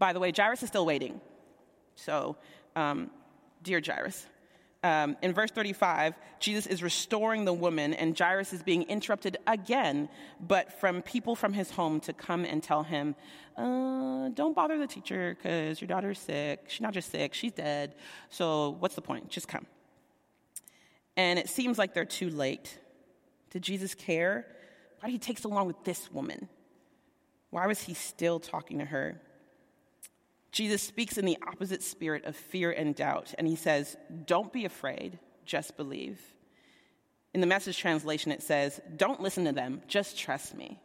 By 0.00 0.12
the 0.12 0.18
way, 0.18 0.32
Jairus 0.36 0.64
is 0.64 0.68
still 0.68 0.86
waiting. 0.86 1.20
So, 1.94 2.36
um, 2.74 3.10
dear 3.62 3.80
Jairus, 3.84 4.26
um, 4.88 5.16
in 5.22 5.32
verse 5.32 5.50
35, 5.50 6.14
Jesus 6.40 6.66
is 6.66 6.82
restoring 6.82 7.44
the 7.44 7.52
woman, 7.52 7.94
and 7.94 8.18
Jairus 8.18 8.52
is 8.52 8.62
being 8.62 8.82
interrupted 8.84 9.36
again, 9.46 10.08
but 10.40 10.72
from 10.80 11.02
people 11.02 11.34
from 11.36 11.52
his 11.52 11.70
home 11.70 12.00
to 12.00 12.12
come 12.12 12.44
and 12.44 12.62
tell 12.62 12.82
him, 12.82 13.14
uh, 13.56 14.28
Don't 14.30 14.54
bother 14.54 14.78
the 14.78 14.86
teacher 14.86 15.36
because 15.36 15.80
your 15.80 15.88
daughter's 15.88 16.18
sick. 16.18 16.64
She's 16.68 16.80
not 16.80 16.94
just 16.94 17.10
sick, 17.10 17.34
she's 17.34 17.52
dead. 17.52 17.94
So, 18.30 18.76
what's 18.80 18.94
the 18.94 19.02
point? 19.02 19.28
Just 19.28 19.48
come 19.48 19.66
and 21.18 21.36
it 21.36 21.48
seems 21.48 21.78
like 21.78 21.94
they're 21.94 22.04
too 22.04 22.30
late. 22.30 22.78
Did 23.50 23.62
Jesus 23.62 23.92
care? 23.92 24.46
Why 25.00 25.08
did 25.08 25.12
he 25.14 25.18
take 25.18 25.38
so 25.38 25.48
long 25.48 25.66
with 25.66 25.82
this 25.82 26.10
woman? 26.12 26.48
Why 27.50 27.66
was 27.66 27.82
he 27.82 27.92
still 27.92 28.38
talking 28.38 28.78
to 28.78 28.84
her? 28.84 29.20
Jesus 30.50 30.82
speaks 30.82 31.18
in 31.18 31.24
the 31.24 31.38
opposite 31.46 31.82
spirit 31.82 32.24
of 32.24 32.34
fear 32.34 32.70
and 32.70 32.94
doubt, 32.94 33.34
and 33.38 33.46
he 33.46 33.56
says, 33.56 33.96
Don't 34.26 34.52
be 34.52 34.64
afraid, 34.64 35.18
just 35.44 35.76
believe. 35.76 36.20
In 37.34 37.40
the 37.40 37.46
message 37.46 37.78
translation, 37.78 38.32
it 38.32 38.42
says, 38.42 38.80
Don't 38.96 39.20
listen 39.20 39.44
to 39.44 39.52
them, 39.52 39.82
just 39.86 40.18
trust 40.18 40.54
me. 40.54 40.80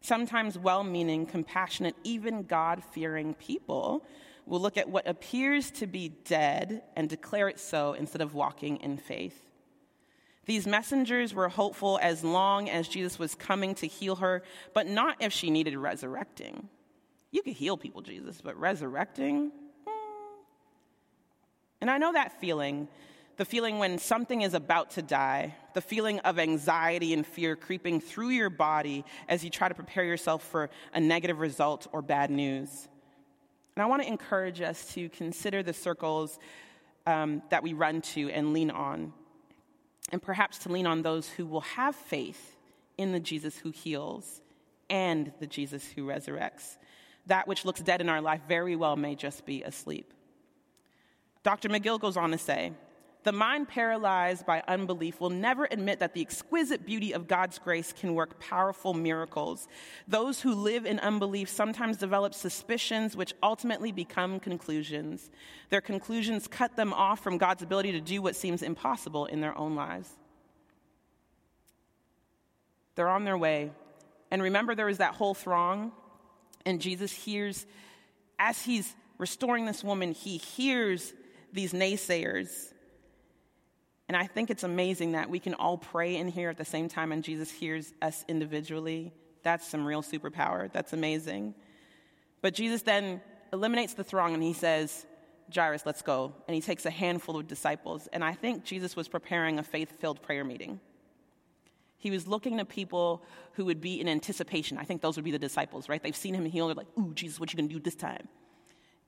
Sometimes 0.00 0.58
well 0.58 0.82
meaning, 0.82 1.26
compassionate, 1.26 1.94
even 2.02 2.42
God 2.42 2.82
fearing 2.92 3.34
people 3.34 4.04
will 4.46 4.60
look 4.60 4.76
at 4.76 4.88
what 4.88 5.06
appears 5.06 5.70
to 5.70 5.86
be 5.86 6.08
dead 6.08 6.82
and 6.96 7.08
declare 7.08 7.48
it 7.48 7.60
so 7.60 7.92
instead 7.92 8.20
of 8.20 8.34
walking 8.34 8.78
in 8.78 8.98
faith. 8.98 9.48
These 10.44 10.66
messengers 10.66 11.32
were 11.32 11.48
hopeful 11.48 12.00
as 12.02 12.24
long 12.24 12.68
as 12.68 12.88
Jesus 12.88 13.16
was 13.16 13.36
coming 13.36 13.76
to 13.76 13.86
heal 13.86 14.16
her, 14.16 14.42
but 14.74 14.88
not 14.88 15.18
if 15.20 15.32
she 15.32 15.50
needed 15.50 15.76
resurrecting. 15.76 16.68
You 17.32 17.42
could 17.42 17.54
heal 17.54 17.76
people, 17.76 18.02
Jesus, 18.02 18.40
but 18.40 18.56
resurrecting? 18.56 19.50
Hmm. 19.86 20.34
And 21.80 21.90
I 21.90 21.98
know 21.98 22.12
that 22.12 22.40
feeling 22.40 22.86
the 23.36 23.44
feeling 23.44 23.78
when 23.78 23.98
something 23.98 24.42
is 24.42 24.54
about 24.54 24.90
to 24.90 25.02
die, 25.02 25.54
the 25.74 25.80
feeling 25.80 26.18
of 26.20 26.38
anxiety 26.38 27.12
and 27.12 27.26
fear 27.26 27.56
creeping 27.56 28.00
through 28.00 28.28
your 28.28 28.50
body 28.50 29.04
as 29.28 29.42
you 29.42 29.50
try 29.50 29.68
to 29.68 29.74
prepare 29.74 30.04
yourself 30.04 30.42
for 30.44 30.70
a 30.92 31.00
negative 31.00 31.40
result 31.40 31.86
or 31.92 32.02
bad 32.02 32.30
news. 32.30 32.88
And 33.74 33.82
I 33.82 33.86
want 33.86 34.02
to 34.02 34.08
encourage 34.08 34.60
us 34.60 34.92
to 34.94 35.08
consider 35.08 35.62
the 35.62 35.72
circles 35.72 36.38
um, 37.06 37.42
that 37.50 37.62
we 37.62 37.72
run 37.72 38.02
to 38.02 38.30
and 38.30 38.52
lean 38.52 38.70
on, 38.70 39.12
and 40.12 40.22
perhaps 40.22 40.58
to 40.58 40.68
lean 40.68 40.86
on 40.86 41.02
those 41.02 41.28
who 41.28 41.46
will 41.46 41.62
have 41.62 41.96
faith 41.96 42.56
in 42.98 43.12
the 43.12 43.20
Jesus 43.20 43.56
who 43.56 43.70
heals 43.70 44.42
and 44.90 45.32
the 45.40 45.46
Jesus 45.46 45.84
who 45.90 46.06
resurrects. 46.06 46.76
That 47.26 47.46
which 47.46 47.64
looks 47.64 47.80
dead 47.80 48.00
in 48.00 48.08
our 48.08 48.20
life 48.20 48.40
very 48.48 48.76
well 48.76 48.96
may 48.96 49.14
just 49.14 49.46
be 49.46 49.62
asleep. 49.62 50.12
Dr. 51.42 51.68
McGill 51.68 52.00
goes 52.00 52.16
on 52.16 52.30
to 52.30 52.38
say, 52.38 52.72
the 53.24 53.32
mind 53.32 53.68
paralyzed 53.68 54.46
by 54.46 54.64
unbelief 54.66 55.20
will 55.20 55.30
never 55.30 55.68
admit 55.70 56.00
that 56.00 56.12
the 56.12 56.20
exquisite 56.20 56.84
beauty 56.84 57.12
of 57.12 57.28
God's 57.28 57.58
grace 57.58 57.92
can 57.92 58.14
work 58.14 58.40
powerful 58.40 58.94
miracles. 58.94 59.68
Those 60.08 60.40
who 60.40 60.54
live 60.54 60.86
in 60.86 60.98
unbelief 60.98 61.48
sometimes 61.48 61.96
develop 61.96 62.34
suspicions 62.34 63.16
which 63.16 63.32
ultimately 63.40 63.92
become 63.92 64.40
conclusions. 64.40 65.30
Their 65.70 65.80
conclusions 65.80 66.48
cut 66.48 66.74
them 66.74 66.92
off 66.92 67.20
from 67.20 67.38
God's 67.38 67.62
ability 67.62 67.92
to 67.92 68.00
do 68.00 68.20
what 68.20 68.34
seems 68.34 68.60
impossible 68.60 69.26
in 69.26 69.40
their 69.40 69.56
own 69.56 69.76
lives. 69.76 70.10
They're 72.96 73.08
on 73.08 73.24
their 73.24 73.38
way, 73.38 73.70
And 74.32 74.42
remember, 74.42 74.74
there 74.74 74.86
was 74.86 74.98
that 74.98 75.14
whole 75.14 75.34
throng, 75.34 75.92
and 76.64 76.80
Jesus 76.80 77.12
hears, 77.12 77.66
as 78.38 78.62
he's 78.62 78.94
restoring 79.18 79.66
this 79.66 79.84
woman, 79.84 80.12
he 80.12 80.36
hears 80.36 81.12
these 81.52 81.72
naysayers. 81.72 82.72
And 84.08 84.16
I 84.16 84.26
think 84.26 84.50
it's 84.50 84.64
amazing 84.64 85.12
that 85.12 85.30
we 85.30 85.38
can 85.38 85.54
all 85.54 85.78
pray 85.78 86.16
in 86.16 86.28
here 86.28 86.50
at 86.50 86.58
the 86.58 86.64
same 86.64 86.88
time 86.88 87.12
and 87.12 87.22
Jesus 87.22 87.50
hears 87.50 87.92
us 88.02 88.24
individually. 88.28 89.12
That's 89.42 89.66
some 89.66 89.84
real 89.84 90.02
superpower. 90.02 90.70
That's 90.72 90.92
amazing. 90.92 91.54
But 92.40 92.54
Jesus 92.54 92.82
then 92.82 93.20
eliminates 93.52 93.94
the 93.94 94.04
throng 94.04 94.34
and 94.34 94.42
he 94.42 94.52
says, 94.52 95.06
Jairus, 95.54 95.84
let's 95.86 96.02
go. 96.02 96.34
And 96.48 96.54
he 96.54 96.60
takes 96.60 96.86
a 96.86 96.90
handful 96.90 97.36
of 97.36 97.46
disciples. 97.46 98.08
And 98.12 98.24
I 98.24 98.32
think 98.32 98.64
Jesus 98.64 98.96
was 98.96 99.08
preparing 99.08 99.58
a 99.58 99.62
faith 99.62 100.00
filled 100.00 100.22
prayer 100.22 100.44
meeting. 100.44 100.80
He 102.02 102.10
was 102.10 102.26
looking 102.26 102.58
to 102.58 102.64
people 102.64 103.22
who 103.52 103.64
would 103.64 103.80
be 103.80 104.00
in 104.00 104.08
anticipation. 104.08 104.76
I 104.76 104.84
think 104.84 105.00
those 105.00 105.16
would 105.16 105.24
be 105.24 105.30
the 105.30 105.38
disciples, 105.38 105.88
right? 105.88 106.02
They've 106.02 106.14
seen 106.14 106.34
him 106.34 106.44
heal. 106.44 106.66
They're 106.66 106.74
like, 106.74 106.98
Ooh, 106.98 107.12
Jesus, 107.14 107.40
what 107.40 107.52
you 107.52 107.56
going 107.56 107.68
to 107.68 107.74
do 107.74 107.80
this 107.80 107.94
time? 107.94 108.28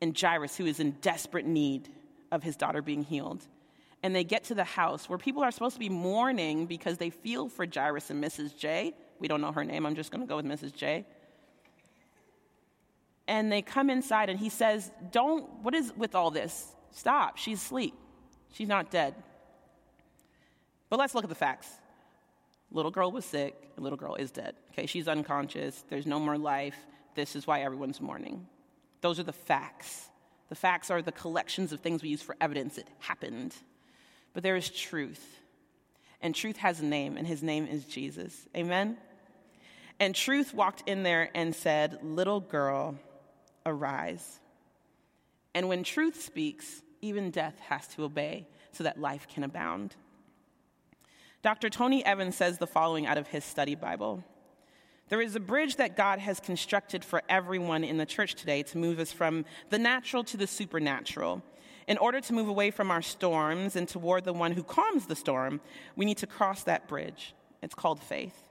And 0.01 0.19
Jairus, 0.19 0.57
who 0.57 0.67
is 0.67 0.81
in 0.81 0.93
desperate 1.03 1.47
need 1.47 1.89
of 2.33 2.43
his 2.43 2.57
daughter 2.57 2.83
being 2.83 3.03
healed. 3.03 3.45
And 4.03 4.15
they 4.15 4.25
get 4.25 4.45
to 4.45 4.55
the 4.55 4.65
house 4.65 5.09
where 5.09 5.19
people 5.19 5.43
are 5.43 5.51
supposed 5.51 5.75
to 5.75 5.81
be 5.81 5.89
mourning 5.89 6.67
because 6.67 6.99
they 6.99 7.11
feel 7.11 7.49
for 7.49 7.67
Jairus 7.67 8.11
and 8.11 8.23
Mrs. 8.23 8.57
J. 8.57 8.95
We 9.19 9.29
don't 9.29 9.41
know 9.41 9.53
her 9.53 9.65
name. 9.65 9.87
I'm 9.87 9.95
just 9.95 10.11
going 10.11 10.21
to 10.21 10.27
go 10.27 10.37
with 10.37 10.47
Mrs. 10.47 10.75
J 10.75 11.07
and 13.27 13.51
they 13.51 13.63
come 13.63 13.91
inside 13.91 14.29
and 14.29 14.39
he 14.39 14.49
says, 14.49 14.91
Don't, 15.11 15.49
what 15.63 15.75
is 15.75 15.93
with 15.97 16.15
all 16.15 16.31
this? 16.31 16.75
Stop. 16.91 17.39
She's 17.39 17.63
asleep. 17.63 17.95
She's 18.53 18.69
not 18.69 18.91
dead. 18.91 19.15
But 20.91 20.99
let's 20.99 21.15
look 21.15 21.25
at 21.25 21.31
the 21.31 21.35
facts. 21.35 21.69
Little 22.75 22.90
girl 22.90 23.12
was 23.12 23.25
sick, 23.25 23.71
little 23.78 23.97
girl 23.97 24.16
is 24.16 24.33
dead. 24.33 24.57
Okay, 24.73 24.87
she's 24.87 25.07
unconscious, 25.07 25.85
there's 25.88 26.07
no 26.07 26.19
more 26.19 26.37
life. 26.37 26.76
This 27.14 27.37
is 27.37 27.47
why 27.47 27.62
everyone's 27.62 28.00
mourning. 28.00 28.49
Those 29.00 29.21
are 29.21 29.25
the 29.25 29.33
facts. 29.33 30.09
The 30.49 30.57
facts 30.57 30.90
are 30.90 31.00
the 31.00 31.12
collections 31.12 31.73
of 31.73 31.81
things 31.81 32.02
we 32.02 32.09
use 32.09 32.21
for 32.21 32.37
evidence 32.40 32.76
it 32.76 32.88
happened. 32.99 33.54
But 34.33 34.43
there 34.43 34.57
is 34.57 34.69
truth. 34.69 35.25
And 36.21 36.35
truth 36.35 36.57
has 36.57 36.81
a 36.81 36.85
name, 36.85 37.16
and 37.16 37.26
his 37.26 37.45
name 37.45 37.66
is 37.66 37.85
Jesus. 37.85 38.35
Amen? 38.57 38.97
And 40.00 40.12
truth 40.12 40.52
walked 40.52 40.83
in 40.88 41.04
there 41.04 41.31
and 41.33 41.54
said, 41.54 42.00
Little 42.02 42.40
girl, 42.40 42.97
arise. 43.64 44.40
And 45.54 45.69
when 45.69 45.85
truth 45.85 46.21
speaks, 46.21 46.83
even 47.00 47.31
death 47.31 47.59
has 47.69 47.87
to 47.88 48.02
obey 48.02 48.49
so 48.73 48.83
that 48.83 49.00
life 49.00 49.28
can 49.28 49.45
abound. 49.45 49.95
Dr. 51.45 51.69
Tony 51.69 52.03
Evans 52.07 52.37
says 52.37 52.57
the 52.57 52.67
following 52.67 53.07
out 53.07 53.19
of 53.19 53.29
his 53.29 53.45
study 53.45 53.75
Bible 53.75 54.25
There 55.11 55.21
is 55.21 55.37
a 55.37 55.41
bridge 55.41 55.77
that 55.77 55.95
God 55.95 56.19
has 56.19 56.41
constructed 56.41 57.05
for 57.05 57.23
everyone 57.29 57.85
in 57.85 57.99
the 57.99 58.07
church 58.07 58.35
today 58.35 58.63
to 58.63 58.79
move 58.79 58.99
us 58.99 59.13
from 59.13 59.45
the 59.69 59.79
natural 59.79 60.25
to 60.25 60.39
the 60.39 60.47
supernatural. 60.47 61.43
In 61.87 61.99
order 61.99 62.23
to 62.23 62.33
move 62.33 62.49
away 62.49 62.71
from 62.71 62.91
our 62.91 63.03
storms 63.03 63.77
and 63.77 63.87
toward 63.87 64.25
the 64.25 64.33
one 64.33 64.53
who 64.53 64.63
calms 64.63 65.05
the 65.05 65.15
storm, 65.15 65.61
we 65.97 66.07
need 66.07 66.17
to 66.17 66.27
cross 66.27 66.63
that 66.63 66.89
bridge. 66.89 67.35
It's 67.61 67.75
called 67.75 68.01
faith. 68.01 68.49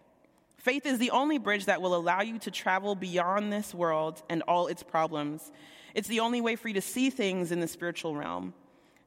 Faith 0.57 0.85
is 0.85 0.99
the 0.99 1.09
only 1.09 1.39
bridge 1.39 1.65
that 1.65 1.81
will 1.81 1.95
allow 1.95 2.21
you 2.21 2.37
to 2.37 2.51
travel 2.51 2.93
beyond 2.93 3.51
this 3.51 3.73
world 3.73 4.21
and 4.29 4.43
all 4.43 4.67
its 4.67 4.83
problems. 4.83 5.51
It's 5.95 6.07
the 6.07 6.19
only 6.19 6.41
way 6.41 6.55
for 6.55 6.67
you 6.67 6.75
to 6.75 6.81
see 6.81 7.09
things 7.09 7.51
in 7.51 7.59
the 7.59 7.67
spiritual 7.67 8.15
realm. 8.15 8.53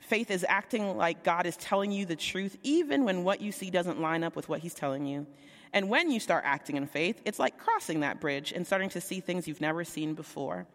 Faith 0.01 0.31
is 0.31 0.45
acting 0.49 0.97
like 0.97 1.25
God 1.25 1.47
is 1.47 1.57
telling 1.57 1.91
you 1.91 2.07
the 2.07 2.17
truth, 2.17 2.57
even 2.63 3.05
when 3.05 3.25
what 3.25 3.41
you 3.41 3.51
see 3.51 3.71
doesn't 3.71 4.01
line 4.01 4.23
up 4.23 4.37
with 4.37 4.49
what 4.49 4.61
He's 4.61 4.75
telling 4.75 5.07
you. 5.07 5.27
And 5.73 5.89
when 5.89 6.11
you 6.11 6.21
start 6.21 6.45
acting 6.47 6.77
in 6.77 6.87
faith, 6.87 7.21
it's 7.25 7.39
like 7.39 7.59
crossing 7.59 8.01
that 8.01 8.21
bridge 8.21 8.53
and 8.53 8.67
starting 8.67 8.89
to 8.91 9.01
see 9.01 9.21
things 9.21 9.49
you've 9.49 9.61
never 9.61 9.85
seen 9.85 10.15
before. 10.15 10.67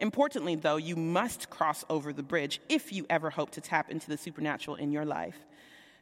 Importantly, 0.00 0.54
though, 0.54 0.76
you 0.76 0.96
must 0.96 1.50
cross 1.50 1.84
over 1.88 2.12
the 2.12 2.22
bridge 2.22 2.60
if 2.68 2.92
you 2.92 3.06
ever 3.08 3.30
hope 3.30 3.50
to 3.52 3.60
tap 3.60 3.90
into 3.90 4.08
the 4.08 4.18
supernatural 4.18 4.76
in 4.76 4.92
your 4.92 5.04
life. 5.04 5.38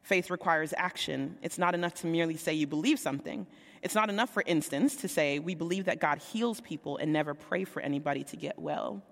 Faith 0.02 0.30
requires 0.30 0.74
action. 0.76 1.38
It's 1.42 1.58
not 1.58 1.74
enough 1.74 1.94
to 1.94 2.06
merely 2.06 2.36
say 2.36 2.54
you 2.54 2.66
believe 2.66 2.98
something. 2.98 3.46
It's 3.82 3.94
not 3.94 4.10
enough, 4.10 4.30
for 4.30 4.42
instance, 4.46 4.96
to 4.96 5.08
say 5.08 5.38
we 5.38 5.54
believe 5.54 5.84
that 5.84 6.00
God 6.00 6.18
heals 6.18 6.60
people 6.60 6.96
and 6.96 7.12
never 7.12 7.34
pray 7.34 7.64
for 7.64 7.80
anybody 7.80 8.24
to 8.24 8.36
get 8.36 8.58
well. 8.58 9.02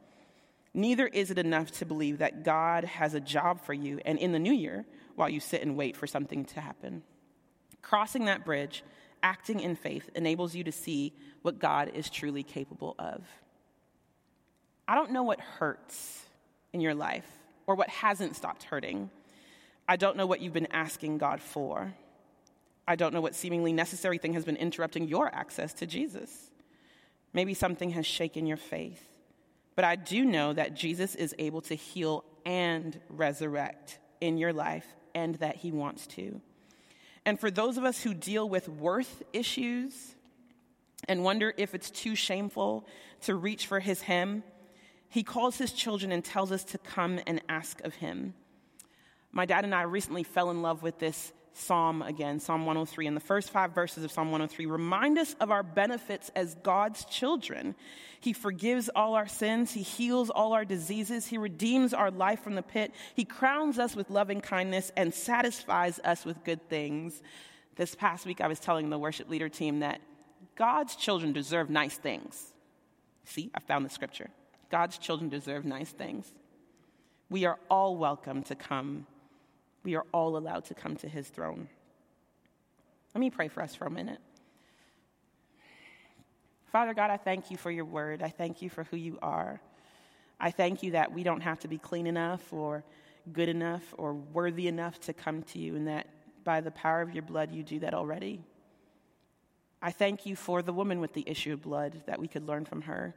Neither 0.72 1.06
is 1.06 1.30
it 1.30 1.38
enough 1.38 1.70
to 1.72 1.86
believe 1.86 2.18
that 2.18 2.44
God 2.44 2.84
has 2.84 3.14
a 3.14 3.20
job 3.20 3.60
for 3.60 3.74
you 3.74 4.00
and 4.04 4.18
in 4.18 4.32
the 4.32 4.38
new 4.38 4.52
year 4.52 4.86
while 5.16 5.28
you 5.28 5.40
sit 5.40 5.62
and 5.62 5.76
wait 5.76 5.96
for 5.96 6.06
something 6.06 6.44
to 6.46 6.60
happen. 6.60 7.02
Crossing 7.82 8.26
that 8.26 8.44
bridge, 8.44 8.84
acting 9.22 9.60
in 9.60 9.74
faith, 9.74 10.08
enables 10.14 10.54
you 10.54 10.62
to 10.64 10.72
see 10.72 11.12
what 11.42 11.58
God 11.58 11.90
is 11.94 12.08
truly 12.08 12.42
capable 12.42 12.94
of. 12.98 13.26
I 14.86 14.94
don't 14.94 15.10
know 15.10 15.22
what 15.22 15.40
hurts 15.40 16.24
in 16.72 16.80
your 16.80 16.94
life 16.94 17.26
or 17.66 17.74
what 17.74 17.88
hasn't 17.88 18.36
stopped 18.36 18.64
hurting. 18.64 19.10
I 19.88 19.96
don't 19.96 20.16
know 20.16 20.26
what 20.26 20.40
you've 20.40 20.52
been 20.52 20.70
asking 20.70 21.18
God 21.18 21.40
for. 21.40 21.92
I 22.86 22.96
don't 22.96 23.12
know 23.12 23.20
what 23.20 23.34
seemingly 23.34 23.72
necessary 23.72 24.18
thing 24.18 24.34
has 24.34 24.44
been 24.44 24.56
interrupting 24.56 25.08
your 25.08 25.32
access 25.34 25.72
to 25.74 25.86
Jesus. 25.86 26.50
Maybe 27.32 27.54
something 27.54 27.90
has 27.90 28.06
shaken 28.06 28.46
your 28.46 28.56
faith. 28.56 29.09
But 29.80 29.86
I 29.86 29.96
do 29.96 30.26
know 30.26 30.52
that 30.52 30.74
Jesus 30.74 31.14
is 31.14 31.34
able 31.38 31.62
to 31.62 31.74
heal 31.74 32.22
and 32.44 33.00
resurrect 33.08 33.98
in 34.20 34.36
your 34.36 34.52
life 34.52 34.84
and 35.14 35.36
that 35.36 35.56
he 35.56 35.72
wants 35.72 36.06
to. 36.08 36.42
And 37.24 37.40
for 37.40 37.50
those 37.50 37.78
of 37.78 37.84
us 37.84 38.02
who 38.02 38.12
deal 38.12 38.46
with 38.46 38.68
worth 38.68 39.22
issues 39.32 40.16
and 41.08 41.24
wonder 41.24 41.54
if 41.56 41.74
it's 41.74 41.90
too 41.90 42.14
shameful 42.14 42.86
to 43.22 43.34
reach 43.34 43.68
for 43.68 43.80
his 43.80 44.02
hem, 44.02 44.42
he 45.08 45.22
calls 45.22 45.56
his 45.56 45.72
children 45.72 46.12
and 46.12 46.22
tells 46.22 46.52
us 46.52 46.62
to 46.64 46.76
come 46.76 47.18
and 47.26 47.40
ask 47.48 47.80
of 47.80 47.94
him. 47.94 48.34
My 49.32 49.46
dad 49.46 49.64
and 49.64 49.74
I 49.74 49.84
recently 49.84 50.24
fell 50.24 50.50
in 50.50 50.60
love 50.60 50.82
with 50.82 50.98
this 50.98 51.32
psalm 51.52 52.02
again, 52.02 52.40
Psalm 52.40 52.66
103. 52.66 53.06
And 53.06 53.16
the 53.16 53.20
first 53.20 53.50
five 53.50 53.74
verses 53.74 54.04
of 54.04 54.12
Psalm 54.12 54.28
103 54.30 54.66
remind 54.66 55.18
us 55.18 55.34
of 55.40 55.50
our 55.50 55.62
benefits 55.62 56.30
as 56.34 56.54
God's 56.62 57.04
children. 57.04 57.74
He 58.20 58.32
forgives 58.32 58.90
all 58.94 59.14
our 59.14 59.26
sins, 59.26 59.72
He 59.72 59.82
heals 59.82 60.30
all 60.30 60.52
our 60.52 60.64
diseases, 60.64 61.26
He 61.26 61.38
redeems 61.38 61.94
our 61.94 62.10
life 62.10 62.42
from 62.42 62.54
the 62.54 62.62
pit, 62.62 62.92
He 63.14 63.24
crowns 63.24 63.78
us 63.78 63.96
with 63.96 64.10
loving 64.10 64.40
kindness, 64.40 64.92
and 64.96 65.12
satisfies 65.12 65.98
us 66.04 66.24
with 66.24 66.44
good 66.44 66.68
things. 66.68 67.22
This 67.76 67.94
past 67.94 68.26
week, 68.26 68.40
I 68.40 68.48
was 68.48 68.60
telling 68.60 68.90
the 68.90 68.98
worship 68.98 69.30
leader 69.30 69.48
team 69.48 69.80
that 69.80 70.00
God's 70.56 70.96
children 70.96 71.32
deserve 71.32 71.70
nice 71.70 71.96
things. 71.96 72.52
See, 73.24 73.50
I 73.54 73.60
found 73.60 73.86
the 73.86 73.90
scripture. 73.90 74.28
God's 74.70 74.98
children 74.98 75.30
deserve 75.30 75.64
nice 75.64 75.90
things. 75.90 76.30
We 77.30 77.44
are 77.44 77.58
all 77.70 77.96
welcome 77.96 78.42
to 78.44 78.54
come 78.54 79.06
we 79.82 79.96
are 79.96 80.04
all 80.12 80.36
allowed 80.36 80.64
to 80.66 80.74
come 80.74 80.96
to 80.96 81.08
his 81.08 81.28
throne. 81.28 81.68
Let 83.14 83.20
me 83.20 83.30
pray 83.30 83.48
for 83.48 83.62
us 83.62 83.74
for 83.74 83.86
a 83.86 83.90
minute. 83.90 84.20
Father 86.70 86.94
God, 86.94 87.10
I 87.10 87.16
thank 87.16 87.50
you 87.50 87.56
for 87.56 87.70
your 87.70 87.84
word. 87.84 88.22
I 88.22 88.28
thank 88.28 88.62
you 88.62 88.70
for 88.70 88.84
who 88.84 88.96
you 88.96 89.18
are. 89.20 89.60
I 90.38 90.50
thank 90.50 90.82
you 90.82 90.92
that 90.92 91.12
we 91.12 91.24
don't 91.24 91.40
have 91.40 91.58
to 91.60 91.68
be 91.68 91.78
clean 91.78 92.06
enough 92.06 92.52
or 92.52 92.84
good 93.32 93.48
enough 93.48 93.82
or 93.98 94.14
worthy 94.14 94.68
enough 94.68 95.00
to 95.00 95.12
come 95.12 95.42
to 95.42 95.58
you, 95.58 95.76
and 95.76 95.88
that 95.88 96.06
by 96.44 96.60
the 96.60 96.70
power 96.70 97.02
of 97.02 97.12
your 97.12 97.22
blood, 97.22 97.50
you 97.50 97.62
do 97.62 97.80
that 97.80 97.92
already. 97.92 98.40
I 99.82 99.90
thank 99.90 100.26
you 100.26 100.36
for 100.36 100.62
the 100.62 100.72
woman 100.72 101.00
with 101.00 101.12
the 101.12 101.24
issue 101.26 101.52
of 101.52 101.62
blood 101.62 102.02
that 102.06 102.20
we 102.20 102.28
could 102.28 102.46
learn 102.46 102.64
from 102.64 102.82
her. 102.82 103.14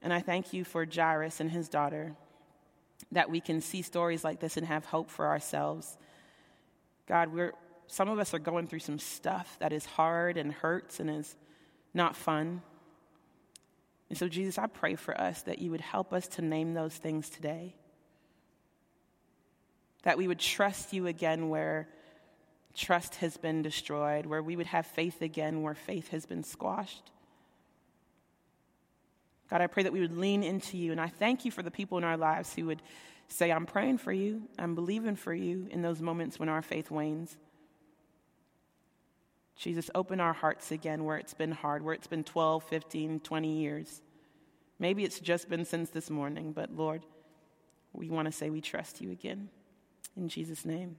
And 0.00 0.12
I 0.12 0.20
thank 0.20 0.52
you 0.52 0.64
for 0.64 0.86
Jairus 0.86 1.40
and 1.40 1.50
his 1.50 1.68
daughter 1.68 2.16
that 3.12 3.30
we 3.30 3.40
can 3.40 3.60
see 3.60 3.82
stories 3.82 4.24
like 4.24 4.40
this 4.40 4.56
and 4.56 4.66
have 4.66 4.84
hope 4.84 5.10
for 5.10 5.26
ourselves. 5.26 5.96
God, 7.06 7.32
we're, 7.32 7.52
some 7.86 8.08
of 8.08 8.18
us 8.18 8.34
are 8.34 8.38
going 8.38 8.66
through 8.66 8.80
some 8.80 8.98
stuff 8.98 9.56
that 9.60 9.72
is 9.72 9.86
hard 9.86 10.36
and 10.36 10.52
hurts 10.52 11.00
and 11.00 11.08
is 11.08 11.36
not 11.94 12.16
fun. 12.16 12.62
And 14.08 14.18
so, 14.18 14.28
Jesus, 14.28 14.58
I 14.58 14.66
pray 14.66 14.94
for 14.94 15.18
us 15.18 15.42
that 15.42 15.58
you 15.58 15.70
would 15.70 15.80
help 15.80 16.12
us 16.12 16.28
to 16.28 16.42
name 16.42 16.74
those 16.74 16.94
things 16.94 17.28
today. 17.28 17.74
That 20.02 20.18
we 20.18 20.28
would 20.28 20.38
trust 20.38 20.92
you 20.92 21.06
again 21.06 21.48
where 21.48 21.88
trust 22.74 23.16
has 23.16 23.36
been 23.36 23.62
destroyed, 23.62 24.24
where 24.26 24.42
we 24.42 24.56
would 24.56 24.66
have 24.66 24.86
faith 24.86 25.20
again 25.20 25.62
where 25.62 25.74
faith 25.74 26.08
has 26.08 26.24
been 26.24 26.44
squashed. 26.44 27.10
God, 29.50 29.60
I 29.60 29.66
pray 29.66 29.82
that 29.82 29.92
we 29.92 30.00
would 30.00 30.16
lean 30.16 30.42
into 30.42 30.76
you. 30.76 30.92
And 30.92 31.00
I 31.00 31.08
thank 31.08 31.44
you 31.44 31.50
for 31.50 31.62
the 31.62 31.70
people 31.70 31.98
in 31.98 32.04
our 32.04 32.16
lives 32.16 32.54
who 32.54 32.66
would 32.66 32.82
say, 33.28 33.50
I'm 33.50 33.66
praying 33.66 33.98
for 33.98 34.12
you, 34.12 34.42
I'm 34.58 34.74
believing 34.74 35.16
for 35.16 35.34
you 35.34 35.68
in 35.70 35.82
those 35.82 36.00
moments 36.00 36.38
when 36.38 36.48
our 36.48 36.62
faith 36.62 36.90
wanes. 36.90 37.36
Jesus, 39.56 39.90
open 39.94 40.20
our 40.20 40.32
hearts 40.32 40.70
again 40.70 41.04
where 41.04 41.16
it's 41.16 41.34
been 41.34 41.50
hard, 41.50 41.82
where 41.82 41.94
it's 41.94 42.06
been 42.06 42.24
12, 42.24 42.62
15, 42.64 43.20
20 43.20 43.52
years. 43.60 44.00
Maybe 44.78 45.04
it's 45.04 45.18
just 45.18 45.48
been 45.48 45.64
since 45.64 45.90
this 45.90 46.08
morning, 46.08 46.52
but 46.52 46.70
Lord, 46.74 47.04
we 47.92 48.08
want 48.08 48.26
to 48.26 48.32
say 48.32 48.50
we 48.50 48.60
trust 48.60 49.00
you 49.00 49.10
again. 49.10 49.48
In 50.16 50.28
Jesus' 50.28 50.64
name. 50.64 50.96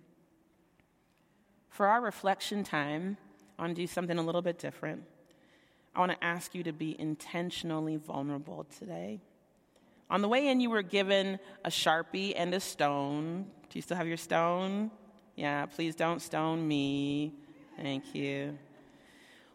For 1.70 1.88
our 1.88 2.02
reflection 2.02 2.64
time, 2.64 3.18
I 3.58 3.64
want 3.64 3.76
to 3.76 3.82
do 3.82 3.88
something 3.88 4.18
a 4.18 4.22
little 4.22 4.42
bit 4.42 4.60
different. 4.60 5.04
I 5.96 6.00
want 6.00 6.12
to 6.12 6.24
ask 6.24 6.54
you 6.54 6.64
to 6.64 6.72
be 6.72 7.00
intentionally 7.00 7.98
vulnerable 7.98 8.66
today. 8.78 9.20
On 10.10 10.22
the 10.22 10.28
way 10.28 10.48
in, 10.48 10.60
you 10.60 10.70
were 10.70 10.82
given 10.82 11.40
a 11.64 11.70
sharpie 11.70 12.34
and 12.36 12.54
a 12.54 12.60
stone. 12.60 13.46
Do 13.70 13.78
you 13.78 13.82
still 13.82 13.98
have 13.98 14.08
your 14.08 14.18
stone? 14.18 14.92
Yeah, 15.36 15.66
please 15.68 15.96
don't 15.96 16.22
stone 16.22 16.68
me. 16.68 17.34
Thank 17.78 18.16
you. 18.16 18.58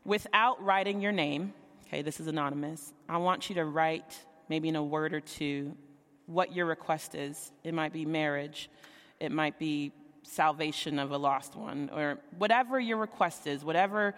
Without 0.05 0.62
writing 0.62 1.01
your 1.01 1.12
name, 1.12 1.53
okay, 1.87 2.03
this 2.03 2.20
is 2.20 2.27
anonymous, 2.27 2.92
I 3.09 3.16
want 3.18 3.49
you 3.49 3.55
to 3.57 3.64
write 3.64 4.16
maybe 4.49 4.68
in 4.68 4.77
a 4.77 4.83
word 4.83 5.14
or 5.14 5.20
two 5.20 5.77
what 6.27 6.55
your 6.55 6.66
request 6.66 7.14
is. 7.14 7.53
It 7.64 7.75
might 7.75 7.92
be 7.92 8.05
marriage, 8.05 8.70
it 9.20 9.33
might 9.33 9.59
be 9.59 9.92
salvation 10.23 10.99
of 10.99 11.11
a 11.11 11.16
lost 11.16 11.57
one, 11.57 11.90
or 11.94 12.18
whatever 12.38 12.79
your 12.79 12.99
request 12.99 13.47
is, 13.47 13.64
whatever 13.64 14.14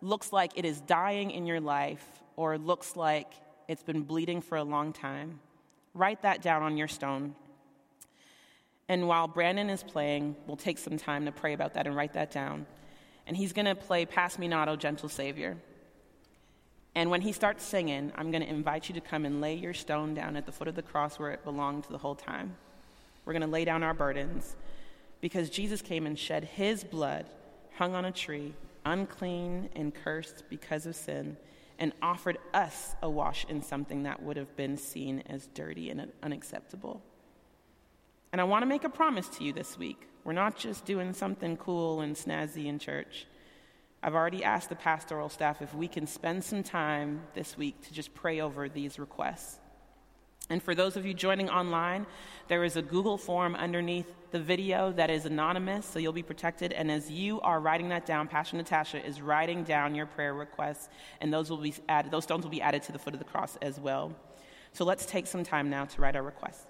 looks 0.00 0.32
like 0.32 0.52
it 0.56 0.64
is 0.64 0.80
dying 0.80 1.30
in 1.30 1.46
your 1.46 1.60
life 1.60 2.04
or 2.36 2.56
looks 2.58 2.96
like 2.96 3.32
it's 3.68 3.82
been 3.82 4.02
bleeding 4.02 4.40
for 4.40 4.56
a 4.56 4.64
long 4.64 4.92
time. 4.92 5.40
Write 5.94 6.22
that 6.22 6.42
down 6.42 6.62
on 6.62 6.76
your 6.76 6.88
stone. 6.88 7.34
And 8.88 9.06
while 9.06 9.28
Brandon 9.28 9.68
is 9.68 9.82
playing, 9.82 10.36
we'll 10.46 10.56
take 10.56 10.78
some 10.78 10.96
time 10.96 11.26
to 11.26 11.32
pray 11.32 11.52
about 11.52 11.74
that 11.74 11.86
and 11.86 11.94
write 11.94 12.14
that 12.14 12.30
down. 12.30 12.66
And 13.26 13.36
he's 13.36 13.52
going 13.52 13.66
to 13.66 13.74
play 13.74 14.06
Pass 14.06 14.38
Me 14.38 14.48
Not, 14.48 14.68
O 14.68 14.76
Gentle 14.76 15.10
Savior. 15.10 15.58
And 16.94 17.10
when 17.10 17.20
he 17.20 17.32
starts 17.32 17.64
singing, 17.64 18.12
I'm 18.16 18.30
going 18.30 18.42
to 18.42 18.48
invite 18.48 18.88
you 18.88 18.94
to 18.94 19.00
come 19.00 19.26
and 19.26 19.40
lay 19.40 19.54
your 19.54 19.74
stone 19.74 20.14
down 20.14 20.36
at 20.36 20.46
the 20.46 20.52
foot 20.52 20.68
of 20.68 20.74
the 20.74 20.82
cross 20.82 21.18
where 21.18 21.32
it 21.32 21.44
belonged 21.44 21.84
the 21.90 21.98
whole 21.98 22.14
time. 22.14 22.56
We're 23.24 23.34
going 23.34 23.42
to 23.42 23.48
lay 23.48 23.66
down 23.66 23.82
our 23.82 23.92
burdens 23.92 24.56
because 25.20 25.50
Jesus 25.50 25.82
came 25.82 26.06
and 26.06 26.18
shed 26.18 26.44
his 26.44 26.82
blood, 26.84 27.26
hung 27.76 27.94
on 27.94 28.06
a 28.06 28.12
tree, 28.12 28.54
unclean 28.88 29.68
and 29.76 29.94
cursed 29.94 30.44
because 30.50 30.86
of 30.86 30.96
sin, 30.96 31.36
and 31.78 31.92
offered 32.02 32.38
us 32.52 32.96
a 33.02 33.08
wash 33.08 33.46
in 33.48 33.62
something 33.62 34.02
that 34.02 34.22
would 34.22 34.36
have 34.36 34.56
been 34.56 34.76
seen 34.76 35.22
as 35.26 35.46
dirty 35.54 35.90
and 35.90 36.10
unacceptable. 36.22 37.00
And 38.32 38.40
I 38.40 38.44
want 38.44 38.62
to 38.62 38.66
make 38.66 38.84
a 38.84 38.88
promise 38.88 39.28
to 39.28 39.44
you 39.44 39.52
this 39.52 39.78
week. 39.78 40.08
We're 40.24 40.32
not 40.32 40.56
just 40.56 40.84
doing 40.84 41.12
something 41.12 41.56
cool 41.56 42.00
and 42.00 42.16
snazzy 42.16 42.66
in 42.66 42.78
church. 42.78 43.26
I've 44.02 44.14
already 44.14 44.44
asked 44.44 44.68
the 44.68 44.76
pastoral 44.76 45.28
staff 45.28 45.62
if 45.62 45.74
we 45.74 45.88
can 45.88 46.06
spend 46.06 46.44
some 46.44 46.62
time 46.62 47.22
this 47.34 47.56
week 47.56 47.80
to 47.82 47.94
just 47.94 48.14
pray 48.14 48.40
over 48.40 48.68
these 48.68 48.98
requests. 48.98 49.58
And 50.50 50.62
for 50.62 50.74
those 50.74 50.96
of 50.96 51.04
you 51.04 51.14
joining 51.14 51.50
online, 51.50 52.06
there 52.48 52.64
is 52.64 52.76
a 52.76 52.82
Google 52.82 53.18
form 53.18 53.54
underneath 53.54 54.06
the 54.30 54.40
video 54.40 54.92
that 54.92 55.10
is 55.10 55.26
anonymous, 55.26 55.86
so 55.86 55.98
you'll 55.98 56.12
be 56.12 56.22
protected. 56.22 56.72
And 56.72 56.90
as 56.90 57.10
you 57.10 57.40
are 57.40 57.60
writing 57.60 57.88
that 57.90 58.06
down, 58.06 58.28
Pastor 58.28 58.56
Natasha 58.56 59.04
is 59.04 59.20
writing 59.20 59.64
down 59.64 59.94
your 59.94 60.06
prayer 60.06 60.34
requests, 60.34 60.88
and 61.20 61.32
those 61.32 61.50
will 61.50 61.58
be 61.58 61.74
added. 61.88 62.10
Those 62.10 62.24
stones 62.24 62.44
will 62.44 62.50
be 62.50 62.62
added 62.62 62.82
to 62.84 62.92
the 62.92 62.98
foot 62.98 63.14
of 63.14 63.20
the 63.20 63.24
cross 63.24 63.56
as 63.62 63.80
well. 63.80 64.14
So 64.72 64.84
let's 64.84 65.06
take 65.06 65.26
some 65.26 65.44
time 65.44 65.70
now 65.70 65.86
to 65.86 66.00
write 66.00 66.16
our 66.16 66.22
requests. 66.22 66.66